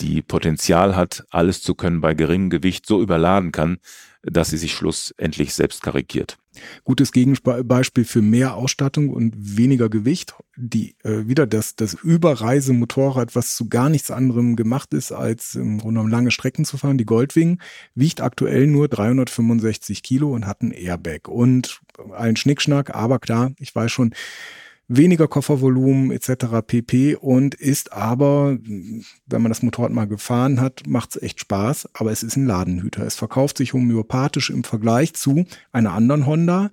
die 0.00 0.22
Potenzial 0.22 0.96
hat, 0.96 1.24
alles 1.30 1.62
zu 1.62 1.74
können 1.74 2.00
bei 2.00 2.14
geringem 2.14 2.50
Gewicht, 2.50 2.86
so 2.86 3.00
überladen 3.00 3.52
kann, 3.52 3.78
dass 4.22 4.50
sie 4.50 4.56
sich 4.56 4.72
schlussendlich 4.72 5.54
selbst 5.54 5.82
karikiert. 5.82 6.38
Gutes 6.84 7.12
Gegenbeispiel 7.12 8.04
für 8.04 8.22
mehr 8.22 8.54
Ausstattung 8.54 9.10
und 9.10 9.34
weniger 9.36 9.88
Gewicht. 9.88 10.34
Die 10.56 10.96
äh, 11.02 11.26
wieder 11.26 11.46
das, 11.46 11.76
das 11.76 11.94
Überreisemotorrad, 11.94 13.34
was 13.34 13.56
zu 13.56 13.68
gar 13.68 13.88
nichts 13.88 14.10
anderem 14.10 14.56
gemacht 14.56 14.94
ist, 14.94 15.12
als 15.12 15.54
im 15.54 15.78
Grunde 15.78 15.94
genommen 15.94 16.10
lange 16.10 16.30
Strecken 16.30 16.64
zu 16.64 16.76
fahren. 16.76 16.98
Die 16.98 17.06
Goldwing 17.06 17.60
wiegt 17.94 18.20
aktuell 18.20 18.66
nur 18.66 18.88
365 18.88 20.02
Kilo 20.02 20.32
und 20.32 20.46
hat 20.46 20.62
ein 20.62 20.70
Airbag 20.70 21.28
und 21.28 21.80
allen 22.12 22.36
Schnickschnack. 22.36 22.94
Aber 22.94 23.18
klar, 23.18 23.52
ich 23.58 23.74
weiß 23.74 23.90
schon, 23.90 24.14
weniger 24.88 25.28
Koffervolumen 25.28 26.10
etc. 26.10 26.62
pp. 26.66 27.16
und 27.16 27.54
ist 27.54 27.92
aber, 27.92 28.58
wenn 28.60 29.42
man 29.42 29.50
das 29.50 29.62
Motorrad 29.62 29.92
mal 29.92 30.06
gefahren 30.06 30.60
hat, 30.60 30.82
macht 30.86 31.16
es 31.16 31.22
echt 31.22 31.40
Spaß, 31.40 31.88
aber 31.94 32.12
es 32.12 32.22
ist 32.22 32.36
ein 32.36 32.46
Ladenhüter. 32.46 33.04
Es 33.04 33.16
verkauft 33.16 33.58
sich 33.58 33.72
homöopathisch 33.72 34.50
im 34.50 34.64
Vergleich 34.64 35.14
zu 35.14 35.46
einer 35.72 35.92
anderen 35.92 36.26
Honda. 36.26 36.70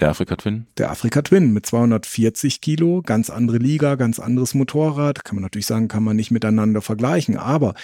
Der 0.00 0.08
Afrika 0.10 0.36
Twin? 0.36 0.66
Der 0.78 0.90
Afrika 0.90 1.22
Twin 1.22 1.52
mit 1.52 1.66
240 1.66 2.60
Kilo, 2.60 3.02
ganz 3.02 3.30
andere 3.30 3.58
Liga, 3.58 3.94
ganz 3.94 4.18
anderes 4.18 4.54
Motorrad. 4.54 5.24
Kann 5.24 5.36
man 5.36 5.42
natürlich 5.42 5.66
sagen, 5.66 5.88
kann 5.88 6.02
man 6.02 6.16
nicht 6.16 6.30
miteinander 6.30 6.80
vergleichen, 6.80 7.36
aber 7.36 7.74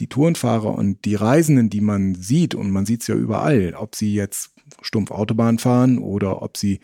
die 0.00 0.08
Tourenfahrer 0.08 0.74
und 0.74 1.04
die 1.04 1.14
Reisenden, 1.14 1.68
die 1.68 1.80
man 1.80 2.14
sieht, 2.14 2.54
und 2.54 2.70
man 2.70 2.86
sieht 2.86 3.02
es 3.02 3.08
ja 3.08 3.14
überall, 3.14 3.74
ob 3.76 3.94
sie 3.94 4.14
jetzt 4.14 4.55
stumpf 4.82 5.10
Autobahn 5.10 5.58
fahren 5.58 5.98
oder 5.98 6.42
ob 6.42 6.56
sie 6.56 6.80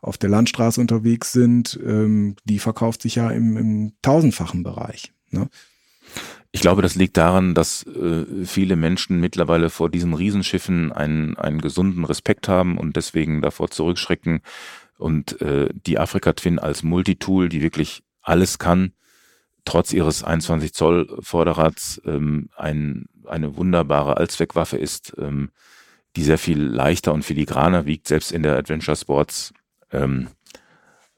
auf 0.00 0.18
der 0.18 0.30
Landstraße 0.30 0.80
unterwegs 0.80 1.32
sind, 1.32 1.78
ähm, 1.84 2.36
die 2.44 2.58
verkauft 2.58 3.02
sich 3.02 3.16
ja 3.16 3.30
im, 3.30 3.56
im 3.56 3.92
tausendfachen 4.02 4.62
Bereich. 4.62 5.12
Ne? 5.30 5.48
Ich 6.52 6.60
glaube, 6.60 6.80
das 6.82 6.94
liegt 6.94 7.16
daran, 7.16 7.54
dass 7.54 7.84
äh, 7.86 8.24
viele 8.44 8.76
Menschen 8.76 9.20
mittlerweile 9.20 9.68
vor 9.68 9.90
diesen 9.90 10.14
Riesenschiffen 10.14 10.92
einen, 10.92 11.36
einen 11.36 11.60
gesunden 11.60 12.04
Respekt 12.04 12.48
haben 12.48 12.78
und 12.78 12.96
deswegen 12.96 13.42
davor 13.42 13.70
zurückschrecken 13.70 14.40
und 14.96 15.40
äh, 15.42 15.68
die 15.74 15.98
Afrika 15.98 16.32
Twin 16.32 16.58
als 16.58 16.82
Multitool, 16.82 17.48
die 17.48 17.60
wirklich 17.60 18.02
alles 18.22 18.58
kann, 18.58 18.92
trotz 19.64 19.92
ihres 19.92 20.24
21 20.24 20.72
Zoll 20.72 21.14
Vorderrads 21.20 22.00
ähm, 22.06 22.48
ein, 22.56 23.06
eine 23.26 23.56
wunderbare 23.56 24.16
Allzweckwaffe 24.16 24.78
ist, 24.78 25.14
ähm, 25.18 25.50
die 26.16 26.24
sehr 26.24 26.38
viel 26.38 26.60
leichter 26.60 27.12
und 27.12 27.24
filigraner 27.24 27.86
wiegt. 27.86 28.08
Selbst 28.08 28.32
in 28.32 28.42
der 28.42 28.56
Adventure 28.56 28.96
Sports 28.96 29.52
ähm, 29.92 30.28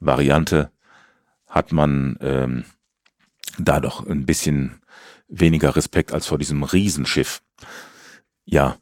Variante 0.00 0.70
hat 1.46 1.72
man 1.72 2.16
ähm, 2.20 2.64
da 3.58 3.80
doch 3.80 4.06
ein 4.06 4.26
bisschen 4.26 4.82
weniger 5.28 5.76
Respekt 5.76 6.12
als 6.12 6.26
vor 6.26 6.38
diesem 6.38 6.62
Riesenschiff. 6.62 7.42
Ja, 8.44 8.76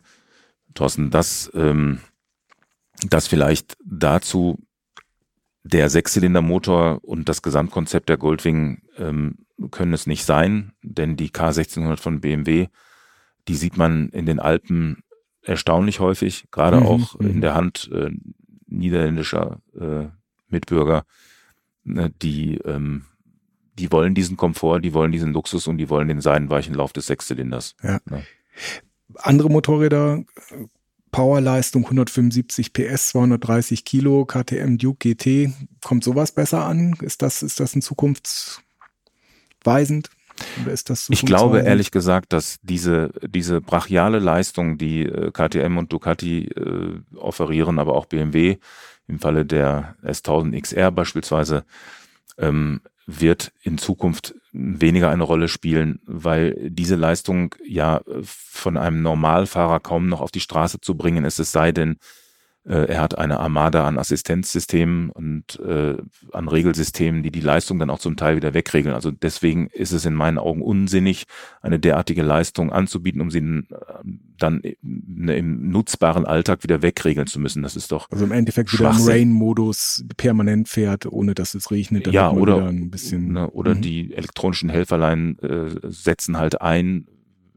Thorsten, 0.75 1.11
das, 1.11 1.51
ähm, 1.55 2.01
das 3.09 3.27
vielleicht 3.27 3.77
dazu 3.85 4.59
der 5.63 5.91
Sechszylindermotor 5.91 7.01
und 7.03 7.29
das 7.29 7.43
Gesamtkonzept 7.43 8.09
der 8.09 8.19
Goldwing 8.19 8.83
ähm, 8.99 9.47
können 9.71 9.93
es 9.93 10.07
nicht 10.07 10.25
sein, 10.25 10.73
denn 10.83 11.17
die 11.17 11.31
K1600 11.31 11.97
von 11.97 12.21
BMW, 12.21 12.69
die 13.49 13.57
sieht 13.57 13.77
man 13.77 14.09
in 14.11 14.27
den 14.27 14.39
Alpen 14.39 15.03
erstaunlich 15.47 16.01
häufig, 16.01 16.49
gerade 16.51 16.81
mhm, 16.81 16.87
auch 16.87 17.15
in 17.17 17.37
mhm. 17.37 17.41
der 17.41 17.55
Hand 17.55 17.91
äh, 17.93 18.11
niederländischer 18.67 19.61
äh, 19.79 20.07
Mitbürger, 20.49 21.05
ne, 21.85 22.13
die 22.23 22.57
ähm, 22.59 23.05
die 23.79 23.93
wollen 23.93 24.15
diesen 24.15 24.37
Komfort, 24.37 24.81
die 24.81 24.93
wollen 24.95 25.13
diesen 25.13 25.33
Luxus 25.33 25.67
und 25.67 25.79
die 25.79 25.91
wollen 25.91 26.09
den 26.09 26.21
seidenweichen 26.21 26.75
Lauf 26.75 26.93
des 26.93 27.07
Sechszylinders. 27.07 27.75
Ja. 27.83 28.01
Ne? 28.07 28.25
Andere 29.17 29.51
Motorräder, 29.51 30.25
Powerleistung 31.13 31.85
175 31.85 32.73
PS, 32.73 33.11
230 33.11 33.85
Kilo, 33.85 34.25
KTM 34.25 34.79
Duke 34.79 35.15
GT, 35.15 35.53
kommt 35.85 36.05
sowas 36.05 36.33
besser 36.33 36.65
an? 36.65 36.95
Ist 37.01 37.23
das, 37.23 37.43
ist 37.43 37.61
das 37.61 37.77
ein 37.77 37.83
zukunftsweisend? 37.83 40.09
Oder 40.63 40.73
ist 40.73 40.91
das 40.91 41.09
ich 41.11 41.25
glaube 41.25 41.61
ehrlich 41.61 41.91
gesagt, 41.91 42.33
dass 42.33 42.59
diese, 42.63 43.11
diese 43.27 43.61
brachiale 43.61 44.19
Leistung, 44.19 44.79
die 44.79 45.07
äh, 45.07 45.31
KTM 45.31 45.79
und 45.79 45.93
Ducati 45.93 46.47
äh, 46.47 47.01
offerieren, 47.17 47.79
aber 47.79 47.95
auch 47.95 48.07
BMW 48.07 48.59
im 49.09 49.19
Falle 49.19 49.47
der 49.47 49.97
S1000 50.05 50.61
XR 50.61 50.91
beispielsweise, 50.91 51.65
ähm, 52.39 52.81
wird 53.07 53.53
in 53.63 53.79
Zukunft 53.79 54.35
weniger 54.53 55.11
eine 55.11 55.23
Rolle 55.23 55.49
spielen, 55.49 56.01
weil 56.07 56.57
diese 56.71 56.97
Leistung 56.97 57.55
ja 57.65 58.01
von 58.23 58.77
einem 58.77 59.03
Normalfahrer 59.03 59.81
kaum 59.81 60.09
noch 60.09 60.21
auf 60.21 60.33
die 60.33 60.41
Straße 60.41 60.81
zu 60.81 60.97
bringen 60.97 61.25
ist, 61.25 61.39
es 61.39 61.53
sei 61.53 61.71
denn, 61.71 61.99
er 62.73 63.01
hat 63.01 63.17
eine 63.17 63.39
Armada 63.39 63.87
an 63.87 63.97
Assistenzsystemen 63.97 65.11
und 65.11 65.61
äh, 65.61 65.97
an 66.33 66.49
Regelsystemen, 66.49 67.23
die 67.23 67.31
die 67.31 67.41
Leistung 67.41 67.79
dann 67.79 67.91
auch 67.91 68.01
zum 68.01 68.17
Teil 68.17 68.35
wieder 68.35 68.55
wegregeln. 68.55 68.95
Also 68.95 69.13
deswegen 69.13 69.69
ist 69.69 69.93
es 69.93 70.05
in 70.05 70.15
meinen 70.15 70.39
Augen 70.39 70.63
unsinnig, 70.63 71.27
eine 71.63 71.79
derartige 71.79 72.23
Leistung 72.23 72.73
anzubieten, 72.73 73.21
um 73.21 73.31
sie 73.31 73.39
äh, 73.39 73.65
dann 74.37 74.63
im 74.63 75.71
nutzbaren 75.71 76.27
Alltag 76.27 76.65
wieder 76.65 76.83
wegregeln 76.83 77.29
zu 77.29 77.39
müssen. 77.39 77.63
Das 77.63 77.77
ist 77.77 77.93
doch 77.93 78.11
also 78.11 78.25
im 78.25 78.33
Endeffekt 78.33 78.73
wieder 78.73 78.91
im 78.91 78.97
Rain-Modus 78.97 80.05
permanent 80.17 80.69
fährt, 80.69 81.07
ohne 81.07 81.35
dass 81.35 81.55
es 81.55 81.71
regnet. 81.71 82.09
Ja, 82.09 82.33
oder 82.33 82.67
ein 82.67 82.91
bisschen 82.91 83.33
ne, 83.33 83.49
oder 83.51 83.77
mhm. 83.77 83.83
die 83.83 84.13
elektronischen 84.13 84.71
Helferlein 84.71 85.39
äh, 85.39 85.71
setzen 85.85 86.37
halt 86.37 86.61
ein 86.61 87.07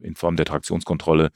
in 0.01 0.15
Form 0.15 0.35
der 0.35 0.45
Traktionskontrolle 0.45 1.31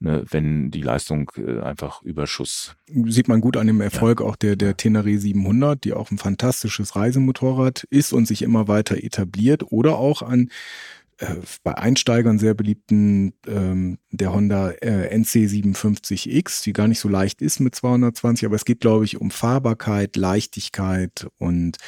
ne, 0.00 0.24
wenn 0.30 0.70
die 0.70 0.82
Leistung 0.82 1.30
äh, 1.36 1.60
einfach 1.60 2.02
Überschuss. 2.02 2.76
Sieht 2.86 3.28
man 3.28 3.40
gut 3.40 3.56
an 3.56 3.66
dem 3.66 3.80
Erfolg 3.80 4.20
ja. 4.20 4.26
auch 4.26 4.36
der, 4.36 4.56
der 4.56 4.76
Tenere 4.76 5.16
700, 5.16 5.82
die 5.84 5.92
auch 5.92 6.10
ein 6.10 6.18
fantastisches 6.18 6.96
Reisemotorrad 6.96 7.84
ist 7.90 8.12
und 8.12 8.26
sich 8.26 8.42
immer 8.42 8.68
weiter 8.68 9.02
etabliert 9.02 9.70
oder 9.70 9.98
auch 9.98 10.22
an 10.22 10.50
äh, 11.18 11.36
bei 11.64 11.76
Einsteigern 11.76 12.38
sehr 12.38 12.54
beliebten 12.54 13.34
ähm, 13.46 13.98
der 14.10 14.32
Honda 14.32 14.70
äh, 14.70 15.14
NC57X, 15.16 16.62
die 16.62 16.72
gar 16.72 16.88
nicht 16.88 17.00
so 17.00 17.08
leicht 17.08 17.42
ist 17.42 17.58
mit 17.58 17.74
220, 17.74 18.46
aber 18.46 18.56
es 18.56 18.64
geht, 18.64 18.80
glaube 18.80 19.04
ich, 19.04 19.20
um 19.20 19.30
Fahrbarkeit, 19.30 20.16
Leichtigkeit 20.16 21.26
und 21.38 21.78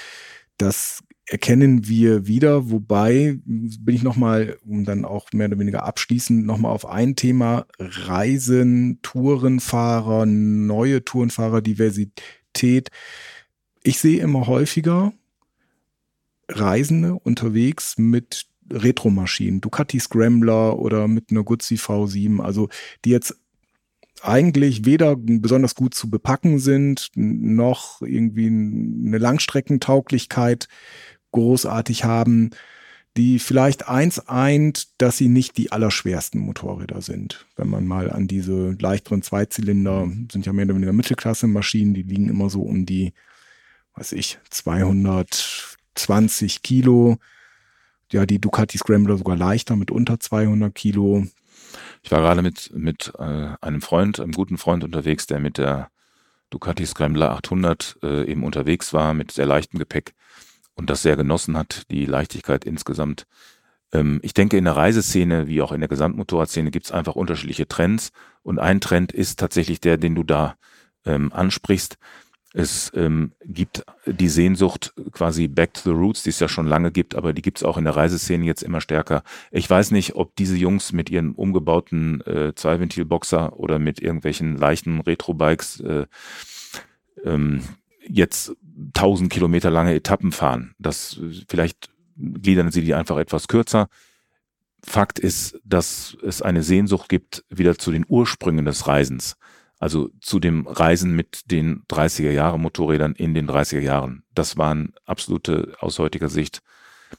das 0.59 1.03
erkennen 1.27 1.87
wir 1.87 2.27
wieder, 2.27 2.71
wobei 2.71 3.39
bin 3.45 3.95
ich 3.95 4.03
nochmal, 4.03 4.59
um 4.67 4.85
dann 4.85 5.05
auch 5.05 5.33
mehr 5.33 5.47
oder 5.47 5.59
weniger 5.59 5.85
abschließend, 5.85 6.45
nochmal 6.45 6.73
auf 6.73 6.87
ein 6.87 7.15
Thema 7.15 7.67
Reisen, 7.79 8.99
Tourenfahrer, 9.03 10.27
neue 10.27 11.05
Tourenfahrer, 11.05 11.63
Diversität. 11.63 12.91
Ich 13.83 13.99
sehe 13.99 14.21
immer 14.21 14.47
häufiger 14.47 15.13
Reisende 16.49 17.15
unterwegs 17.15 17.97
mit 17.97 18.47
Retromaschinen, 18.73 19.61
Ducati 19.61 20.01
Scrambler 20.01 20.79
oder 20.79 21.09
mit 21.09 21.31
einer 21.31 21.45
Guzzi 21.45 21.77
V7, 21.77 22.41
also 22.41 22.69
die 23.05 23.11
jetzt 23.11 23.37
eigentlich 24.23 24.85
weder 24.85 25.17
besonders 25.17 25.75
gut 25.75 25.95
zu 25.95 26.11
bepacken 26.11 26.59
sind, 26.59 27.11
noch 27.15 28.03
irgendwie 28.03 28.47
eine 28.47 29.19
Langstreckentauglichkeit 29.19 30.69
großartig 31.33 32.05
haben, 32.05 32.51
die 33.17 33.39
vielleicht 33.39 33.89
eins 33.89 34.19
eint, 34.29 34.89
dass 35.01 35.17
sie 35.17 35.29
nicht 35.29 35.57
die 35.57 35.73
allerschwersten 35.73 36.41
Motorräder 36.41 37.01
sind. 37.03 37.47
Wenn 37.57 37.69
man 37.69 37.87
mal 37.87 38.11
an 38.11 38.27
diese 38.29 38.77
leichteren 38.79 39.23
Zweizylinder, 39.23 40.09
sind 40.31 40.47
ja 40.47 40.53
mehr 40.53 40.67
oder 40.67 40.77
weniger 40.77 40.93
Mittelklasse-Maschinen, 40.93 41.95
die 41.95 42.03
liegen 42.03 42.29
immer 42.29 42.51
so 42.51 42.63
um 42.63 42.87
die, 42.87 43.13
weiß 43.97 44.13
ich, 44.13 44.39
220 44.51 46.63
Kilo. 46.63 47.19
Ja, 48.13 48.27
die 48.27 48.41
Ducati 48.41 48.79
Scrambler 48.79 49.17
sogar 49.17 49.37
leichter 49.37 49.75
mit 49.77 49.91
unter 49.91 50.21
200 50.21 50.73
Kilo. 50.75 51.27
Ich 52.03 52.11
war 52.11 52.21
gerade 52.21 52.43
mit, 52.43 52.71
mit 52.75 53.13
äh, 53.19 53.49
einem 53.61 53.83
Freund, 53.83 54.21
einem 54.21 54.33
guten 54.33 54.59
Freund 54.59 54.85
unterwegs, 54.85 55.27
der 55.27 55.41
mit 55.41 55.59
der 55.59 55.91
Ducati 56.51 56.85
Scrambler 56.85 57.31
800 57.31 57.99
äh, 58.03 58.25
eben 58.31 58.45
unterwegs 58.45 58.93
war, 58.93 59.15
mit 59.15 59.31
sehr 59.31 59.47
leichtem 59.47 59.79
Gepäck 59.79 60.15
und 60.75 60.91
das 60.91 61.03
sehr 61.03 61.17
genossen 61.17 61.57
hat, 61.57 61.91
die 61.91 62.07
Leichtigkeit 62.07 62.65
insgesamt. 62.65 63.27
Ähm, 63.93 64.21
ich 64.23 64.35
denke, 64.35 64.57
in 64.57 64.65
der 64.65 64.77
Reiseszene 64.77 65.47
wie 65.47 65.63
auch 65.63 65.73
in 65.73 65.81
der 65.81 65.89
Gesamtmotorradszene 65.89 66.71
gibt 66.71 66.87
es 66.87 66.93
einfach 66.93 67.17
unterschiedliche 67.17 67.69
Trends. 67.69 68.13
Und 68.43 68.59
ein 68.59 68.81
Trend 68.81 69.13
ist 69.13 69.39
tatsächlich 69.39 69.81
der, 69.81 69.97
den 69.97 70.15
du 70.15 70.23
da 70.23 70.57
ähm, 71.05 71.33
ansprichst. 71.33 71.99
Es 72.53 72.91
ähm, 72.97 73.33
gibt 73.45 73.85
die 74.07 74.29
Sehnsucht 74.29 74.93
quasi 75.13 75.47
back 75.47 75.75
to 75.75 75.83
the 75.85 75.91
roots, 75.91 76.25
die 76.25 76.31
es 76.31 76.41
ja 76.41 76.49
schon 76.49 76.67
lange 76.67 76.91
gibt, 76.91 77.15
aber 77.15 77.33
die 77.33 77.43
gibt 77.43 77.59
es 77.59 77.63
auch 77.63 77.79
in 77.79 77.85
der 77.85 77.95
Reiseszene 77.95 78.45
jetzt 78.45 78.63
immer 78.63 78.81
stärker. 78.81 79.23
Ich 79.53 79.71
weiß 79.71 79.93
nicht, 79.93 80.17
ob 80.17 80.35
diese 80.35 80.57
Jungs 80.57 80.93
mit 80.93 81.11
ihren 81.11 81.33
umgebauten 81.33 82.21
äh, 82.23 82.53
Zweiventil-Boxer 82.55 83.57
oder 83.57 83.79
mit 83.79 84.03
irgendwelchen 84.03 84.57
leichten 84.57 85.01
Retro-Bikes 85.01 85.81
äh, 85.81 86.07
ähm, 87.25 87.63
jetzt 88.09 88.53
1000 88.95 89.33
Kilometer 89.33 89.71
lange 89.71 89.95
Etappen 89.95 90.33
fahren. 90.33 90.75
Das 90.79 91.21
vielleicht 91.47 91.91
gliedern 92.17 92.73
sie 92.73 92.83
die 92.83 92.95
einfach 92.95 93.19
etwas 93.19 93.47
kürzer. 93.47 93.89
Fakt 94.83 95.19
ist, 95.19 95.61
dass 95.65 96.17
es 96.23 96.43
eine 96.43 96.63
Sehnsucht 96.63 97.09
gibt 97.09 97.45
wieder 97.49 97.77
zu 97.79 97.93
den 97.93 98.07
Ursprüngen 98.09 98.65
des 98.65 98.89
Reisens. 98.89 99.37
Also 99.81 100.11
zu 100.21 100.39
dem 100.41 100.67
Reisen 100.67 101.17
mit 101.17 101.51
den 101.51 101.85
30er 101.89 102.31
Jahre 102.31 102.59
Motorrädern 102.59 103.15
in 103.15 103.33
den 103.33 103.49
30er 103.49 103.81
Jahren. 103.81 104.25
Das 104.35 104.59
waren 104.59 104.93
absolute, 105.07 105.75
aus 105.81 105.99
heutiger 105.99 106.29
Sicht, 106.29 106.61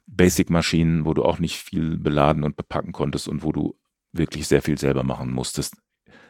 Basic-Maschinen, 0.06 1.06
wo 1.06 1.16
du 1.16 1.24
auch 1.24 1.40
nicht 1.40 1.58
viel 1.58 1.98
beladen 1.98 2.44
und 2.44 2.56
bepacken 2.56 2.92
konntest 2.94 3.28
und 3.28 3.42
wo 3.44 3.52
du 3.52 3.80
wirklich 4.14 4.48
sehr 4.48 4.62
viel 4.62 4.78
selber 4.78 5.04
machen 5.04 5.32
musstest 5.32 5.76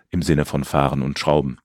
im 0.10 0.22
Sinne 0.22 0.46
von 0.46 0.64
Fahren 0.64 1.02
und 1.02 1.20
Schrauben. 1.20 1.58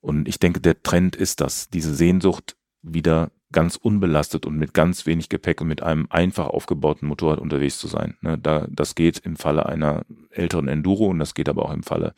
Und 0.00 0.28
ich 0.28 0.38
denke, 0.38 0.60
der 0.60 0.82
Trend 0.82 1.16
ist 1.16 1.40
das, 1.40 1.70
diese 1.70 1.94
Sehnsucht 1.94 2.54
wieder 2.82 3.32
ganz 3.50 3.76
unbelastet 3.76 4.44
und 4.44 4.58
mit 4.58 4.74
ganz 4.74 5.06
wenig 5.06 5.30
Gepäck 5.30 5.62
und 5.62 5.68
mit 5.68 5.82
einem 5.82 6.06
einfach 6.10 6.48
aufgebauten 6.48 7.08
Motorrad 7.08 7.38
unterwegs 7.38 7.78
zu 7.78 7.86
sein. 7.86 8.18
Ne, 8.20 8.36
da, 8.36 8.66
das 8.70 8.94
geht 8.94 9.18
im 9.20 9.36
Falle 9.36 9.64
einer 9.66 10.04
älteren 10.30 10.68
Enduro 10.68 11.06
und 11.06 11.18
das 11.18 11.32
geht 11.32 11.48
aber 11.48 11.64
auch 11.64 11.72
im 11.72 11.82
Falle 11.82 12.14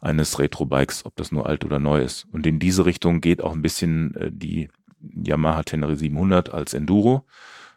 eines 0.00 0.38
Retro-Bikes, 0.38 1.04
ob 1.04 1.16
das 1.16 1.32
nur 1.32 1.46
alt 1.46 1.64
oder 1.64 1.78
neu 1.78 2.02
ist. 2.02 2.26
Und 2.30 2.46
in 2.46 2.58
diese 2.58 2.86
Richtung 2.86 3.20
geht 3.20 3.42
auch 3.42 3.52
ein 3.52 3.62
bisschen 3.62 4.14
äh, 4.16 4.30
die 4.32 4.68
Yamaha 5.00 5.62
Tenere 5.62 5.96
700 5.96 6.52
als 6.52 6.74
Enduro, 6.74 7.24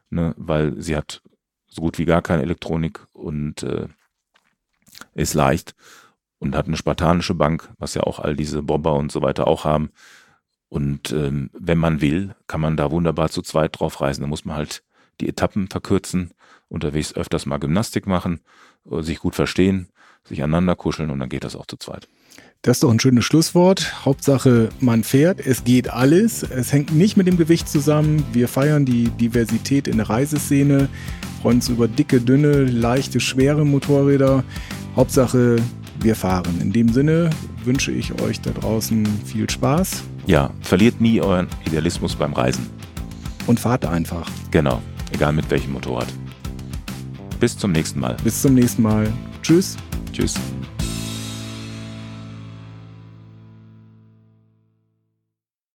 ne, 0.09 0.33
weil 0.37 0.79
sie 0.81 0.95
hat 0.95 1.21
so 1.67 1.81
gut 1.81 1.97
wie 1.97 2.05
gar 2.05 2.21
keine 2.21 2.43
Elektronik 2.43 3.07
und 3.13 3.63
äh, 3.63 3.87
ist 5.13 5.33
leicht 5.33 5.75
und 6.39 6.55
hat 6.55 6.67
eine 6.67 6.77
spartanische 6.77 7.35
Bank, 7.35 7.69
was 7.77 7.93
ja 7.93 8.03
auch 8.03 8.19
all 8.19 8.35
diese 8.35 8.61
Bobber 8.63 8.95
und 8.95 9.11
so 9.11 9.21
weiter 9.21 9.47
auch 9.47 9.63
haben. 9.63 9.91
Und 10.69 11.11
ähm, 11.11 11.49
wenn 11.53 11.77
man 11.77 12.01
will, 12.01 12.35
kann 12.47 12.61
man 12.61 12.77
da 12.77 12.91
wunderbar 12.91 13.29
zu 13.29 13.41
zweit 13.41 13.79
drauf 13.79 14.01
reisen. 14.01 14.21
Da 14.21 14.27
muss 14.27 14.45
man 14.45 14.55
halt 14.55 14.83
die 15.19 15.27
Etappen 15.27 15.67
verkürzen, 15.67 16.31
unterwegs 16.69 17.13
öfters 17.13 17.45
mal 17.45 17.57
Gymnastik 17.57 18.07
machen, 18.07 18.41
äh, 18.89 19.01
sich 19.01 19.19
gut 19.19 19.35
verstehen, 19.35 19.89
sich 20.27 20.43
aneinander 20.43 20.75
kuscheln 20.75 21.09
und 21.09 21.19
dann 21.19 21.29
geht 21.29 21.43
das 21.43 21.55
auch 21.55 21.65
zu 21.65 21.77
zweit. 21.77 22.07
Das 22.63 22.77
ist 22.77 22.83
doch 22.83 22.91
ein 22.91 22.99
schönes 22.99 23.25
Schlusswort. 23.25 24.05
Hauptsache, 24.05 24.69
man 24.79 25.03
fährt. 25.03 25.39
Es 25.39 25.63
geht 25.63 25.89
alles. 25.89 26.43
Es 26.43 26.71
hängt 26.71 26.93
nicht 26.93 27.17
mit 27.17 27.25
dem 27.25 27.37
Gewicht 27.37 27.67
zusammen. 27.67 28.23
Wir 28.33 28.47
feiern 28.47 28.85
die 28.85 29.09
Diversität 29.09 29.87
in 29.87 29.97
der 29.97 30.09
Reiseszene. 30.09 30.87
freuen 31.41 31.55
uns 31.55 31.69
über 31.69 31.87
dicke, 31.87 32.21
dünne, 32.21 32.65
leichte, 32.65 33.19
schwere 33.19 33.65
Motorräder. 33.65 34.43
Hauptsache, 34.95 35.55
wir 36.01 36.15
fahren. 36.15 36.61
In 36.61 36.71
dem 36.71 36.89
Sinne 36.89 37.31
wünsche 37.63 37.91
ich 37.91 38.21
euch 38.21 38.41
da 38.41 38.51
draußen 38.51 39.07
viel 39.25 39.49
Spaß. 39.49 40.03
Ja, 40.27 40.51
verliert 40.61 41.01
nie 41.01 41.19
euren 41.19 41.47
Idealismus 41.65 42.15
beim 42.15 42.33
Reisen. 42.33 42.67
Und 43.47 43.59
fahrt 43.59 43.85
einfach. 43.85 44.29
Genau, 44.51 44.83
egal 45.11 45.33
mit 45.33 45.49
welchem 45.49 45.73
Motorrad. 45.73 46.07
Bis 47.39 47.57
zum 47.57 47.71
nächsten 47.71 47.99
Mal. 47.99 48.17
Bis 48.23 48.43
zum 48.43 48.53
nächsten 48.53 48.83
Mal. 48.83 49.11
Tschüss. 49.41 49.77
Tschüss. 50.21 50.37